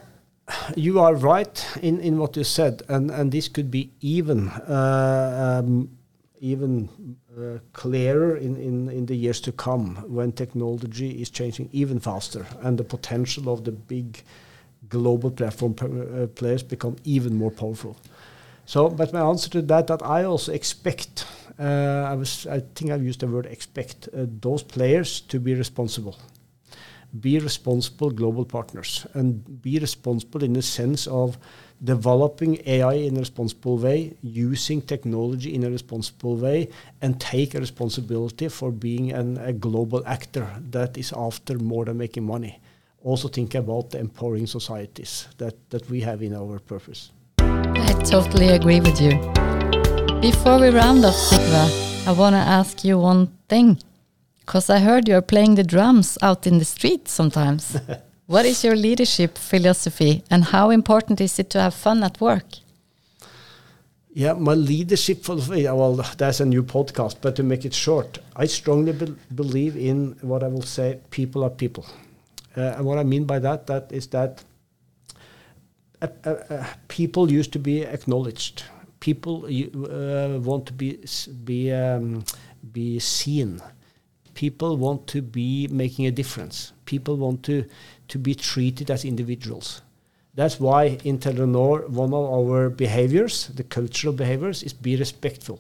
you 0.76 1.00
are 1.00 1.16
right 1.16 1.66
in, 1.82 2.00
in 2.02 2.20
what 2.20 2.38
you 2.38 2.44
said, 2.44 2.84
and, 2.88 3.10
and 3.10 3.32
this 3.32 3.48
could 3.48 3.72
be 3.72 3.90
even 4.00 4.50
uh, 4.50 5.64
um, 5.66 5.90
even 6.40 6.88
uh, 7.36 7.58
clearer 7.74 8.38
in, 8.38 8.56
in, 8.58 8.90
in 8.90 9.08
the 9.08 9.16
years 9.16 9.42
to 9.42 9.52
come 9.52 9.96
when 10.08 10.34
technology 10.34 11.20
is 11.20 11.32
changing 11.32 11.68
even 11.72 12.00
faster 12.00 12.46
and 12.62 12.78
the 12.78 12.84
potential 12.84 13.52
of 13.52 13.64
the 13.64 13.72
big 13.72 14.22
global 14.88 15.32
platform 15.32 15.76
uh, 15.82 16.28
players 16.28 16.64
become 16.64 16.96
even 17.04 17.36
more 17.36 17.52
powerful. 17.52 17.98
So, 18.70 18.88
but 18.88 19.12
my 19.12 19.22
answer 19.22 19.50
to 19.50 19.64
that, 19.64 19.88
that 19.88 20.04
I 20.04 20.26
also 20.26 20.52
expect, 20.54 21.26
uh, 21.58 22.06
I 22.08 22.14
was, 22.14 22.46
I 22.46 22.60
think 22.76 22.92
I've 22.92 23.04
used 23.04 23.22
the 23.22 23.26
word 23.26 23.48
expect, 23.48 24.10
uh, 24.10 24.28
those 24.42 24.62
players 24.62 25.22
to 25.22 25.40
be 25.40 25.56
responsible. 25.56 26.20
Be 27.20 27.40
responsible 27.40 28.12
global 28.12 28.46
partners 28.46 29.08
and 29.16 29.60
be 29.64 29.80
responsible 29.80 30.44
in 30.44 30.54
the 30.54 30.62
sense 30.62 31.08
of 31.08 31.40
developing 31.84 32.62
AI 32.68 32.94
in 32.94 33.18
a 33.18 33.22
responsible 33.22 33.80
way, 33.80 34.14
using 34.22 34.84
technology 34.84 35.56
in 35.56 35.64
a 35.64 35.72
responsible 35.72 36.36
way, 36.36 36.70
and 37.02 37.20
take 37.20 37.56
a 37.56 37.60
responsibility 37.60 38.50
for 38.50 38.72
being 38.72 39.12
an, 39.12 39.40
a 39.40 39.52
global 39.52 40.06
actor 40.06 40.48
that 40.70 40.96
is 40.96 41.12
after 41.18 41.58
more 41.58 41.86
than 41.86 41.98
making 41.98 42.24
money. 42.24 42.62
Also 43.04 43.30
think 43.30 43.56
about 43.56 43.90
the 43.90 43.98
empowering 43.98 44.46
societies 44.46 45.28
that, 45.40 45.56
that 45.72 45.90
we 45.90 46.02
have 46.02 46.22
in 46.22 46.36
our 46.36 46.60
purpose. 46.60 47.10
I 47.88 47.94
totally 48.04 48.50
agree 48.50 48.82
with 48.82 49.00
you. 49.00 49.12
Before 50.22 50.60
we 50.60 50.70
round 50.70 51.06
off, 51.06 51.16
Sigve, 51.16 52.08
I 52.08 52.12
want 52.12 52.34
to 52.34 52.40
ask 52.40 52.84
you 52.84 53.00
one 53.00 53.28
thing. 53.48 53.80
Because 54.40 54.70
I 54.70 54.80
heard 54.80 55.08
you're 55.08 55.22
playing 55.22 55.56
the 55.56 55.64
drums 55.64 56.18
out 56.22 56.48
in 56.48 56.58
the 56.58 56.66
street 56.66 57.08
sometimes. 57.08 57.78
what 58.26 58.46
is 58.46 58.64
your 58.64 58.76
leadership 58.76 59.38
philosophy 59.38 60.24
and 60.30 60.46
how 60.46 60.72
important 60.72 61.22
is 61.22 61.40
it 61.40 61.50
to 61.52 61.62
have 61.62 61.74
fun 61.74 62.04
at 62.04 62.20
work? 62.20 62.46
Yeah, 64.12 64.34
my 64.34 64.56
leadership 64.56 65.24
philosophy, 65.24 65.64
well, 65.64 65.96
that's 66.18 66.40
a 66.40 66.46
new 66.46 66.64
podcast, 66.64 67.18
but 67.22 67.36
to 67.36 67.44
make 67.44 67.64
it 67.64 67.74
short, 67.74 68.18
I 68.36 68.48
strongly 68.48 68.92
be 68.92 69.16
believe 69.36 69.78
in 69.78 70.18
what 70.22 70.44
I 70.44 70.48
will 70.48 70.64
say 70.64 71.00
people 71.12 71.44
are 71.44 71.50
people. 71.52 71.86
Uh, 72.58 72.62
and 72.76 72.86
what 72.86 72.98
I 72.98 73.04
mean 73.04 73.26
by 73.26 73.40
that, 73.40 73.68
that 73.68 73.92
is 73.92 74.08
that 74.08 74.44
Uh, 76.02 76.08
uh, 76.26 76.30
uh, 76.30 76.66
people 76.88 77.32
used 77.32 77.52
to 77.54 77.60
be 77.60 77.84
acknowledged. 77.84 78.64
People 79.00 79.42
want 80.42 80.66
to 80.66 80.74
be 80.74 81.00
be 81.44 81.72
um, 81.72 82.24
be 82.72 83.00
seen. 83.00 83.62
People 84.34 84.78
want 84.78 85.08
to 85.08 85.22
be 85.22 85.68
making 85.68 86.06
a 86.06 86.12
difference. 86.12 86.74
People 86.86 87.18
want 87.18 87.44
to 87.44 87.66
to 88.08 88.18
be 88.18 88.34
treated 88.36 88.90
as 88.90 89.04
individuals. 89.04 89.82
That's 90.36 90.60
why 90.60 90.98
in 91.04 91.18
Telenor, 91.18 91.90
one 91.90 92.14
of 92.14 92.26
our 92.34 92.70
behaviors, 92.70 93.48
the 93.48 93.64
cultural 93.64 94.14
behaviors, 94.14 94.64
is 94.64 94.74
be 94.74 94.96
respectful 94.96 95.60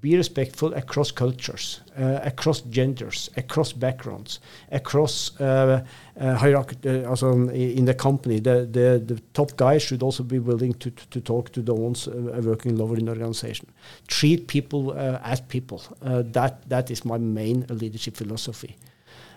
be 0.00 0.16
respectful 0.16 0.74
across 0.74 1.10
cultures, 1.10 1.80
uh, 1.98 2.20
across 2.22 2.60
genders, 2.62 3.30
across 3.36 3.72
backgrounds, 3.72 4.40
across 4.70 5.38
uh, 5.40 5.84
uh, 6.20 6.34
hierarchy. 6.34 6.76
Uh, 6.84 7.08
also 7.08 7.48
in 7.48 7.84
the 7.84 7.94
company, 7.94 8.38
the, 8.40 8.66
the, 8.70 9.02
the 9.14 9.20
top 9.32 9.56
guys 9.56 9.82
should 9.82 10.02
also 10.02 10.22
be 10.22 10.38
willing 10.38 10.74
to, 10.74 10.90
to, 10.90 11.08
to 11.10 11.20
talk 11.20 11.52
to 11.52 11.62
the 11.62 11.74
ones 11.74 12.08
uh, 12.08 12.40
working 12.44 12.76
lower 12.76 12.96
in 12.96 13.06
the 13.06 13.10
organization. 13.12 13.66
Treat 14.08 14.46
people 14.48 14.90
uh, 14.90 15.20
as 15.22 15.40
people. 15.40 15.82
that 16.00 16.68
that 16.68 16.90
is 16.90 17.04
my 17.04 17.18
main 17.18 17.66
leadership 17.68 18.16
philosophy. 18.16 18.76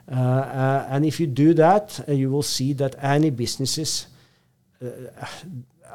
and 0.08 1.06
if 1.06 1.20
you 1.20 1.28
do 1.28 1.54
that, 1.54 2.00
you 2.08 2.30
will 2.30 2.44
see 2.44 2.74
that 2.74 2.96
any 3.02 3.30
businesses 3.30 4.08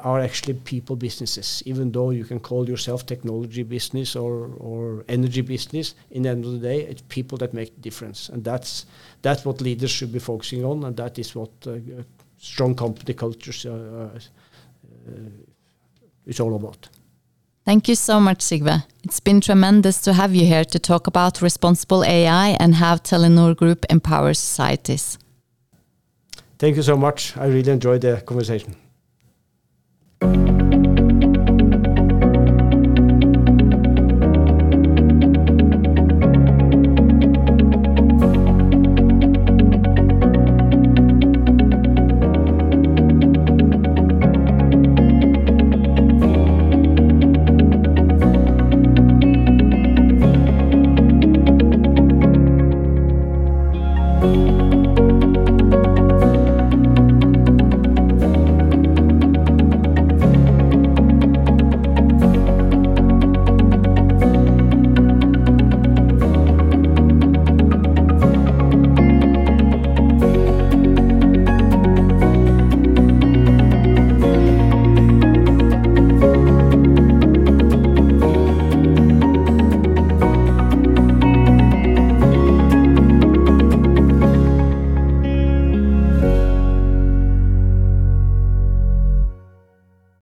are 0.03 0.19
actually 0.19 0.53
people 0.53 0.95
businesses. 0.95 1.63
Even 1.65 1.91
though 1.91 2.11
you 2.11 2.25
can 2.25 2.39
call 2.39 2.67
yourself 2.67 3.05
technology 3.05 3.63
business 3.63 4.15
or, 4.15 4.51
or 4.57 5.03
energy 5.07 5.41
business, 5.41 5.95
in 6.11 6.23
the 6.23 6.29
end 6.29 6.45
of 6.45 6.51
the 6.51 6.59
day, 6.59 6.81
it's 6.81 7.01
people 7.09 7.37
that 7.37 7.53
make 7.53 7.73
the 7.75 7.81
difference. 7.81 8.29
And 8.29 8.43
that's, 8.43 8.85
that's 9.21 9.45
what 9.45 9.61
leaders 9.61 9.91
should 9.91 10.11
be 10.11 10.19
focusing 10.19 10.63
on, 10.63 10.83
and 10.83 10.95
that 10.97 11.19
is 11.19 11.35
what 11.35 11.49
uh, 11.67 11.77
strong 12.37 12.75
company 12.75 13.13
cultures 13.13 13.65
uh, 13.65 14.09
uh, 15.07 15.11
is 16.25 16.39
all 16.39 16.55
about. 16.55 16.89
Thank 17.65 17.87
you 17.87 17.95
so 17.95 18.19
much, 18.19 18.39
Sigve. 18.39 18.83
It's 19.03 19.19
been 19.19 19.41
tremendous 19.41 19.99
to 20.01 20.13
have 20.13 20.35
you 20.35 20.45
here 20.45 20.65
to 20.65 20.79
talk 20.79 21.07
about 21.07 21.41
responsible 21.41 22.03
AI 22.03 22.49
and 22.59 22.75
how 22.75 22.97
Telenor 22.97 23.55
Group 23.55 23.85
empowers 23.89 24.37
societies. 24.37 25.17
Thank 26.59 26.75
you 26.75 26.83
so 26.83 26.95
much. 26.95 27.35
I 27.35 27.47
really 27.47 27.71
enjoyed 27.71 28.01
the 28.01 28.21
conversation. 28.21 28.75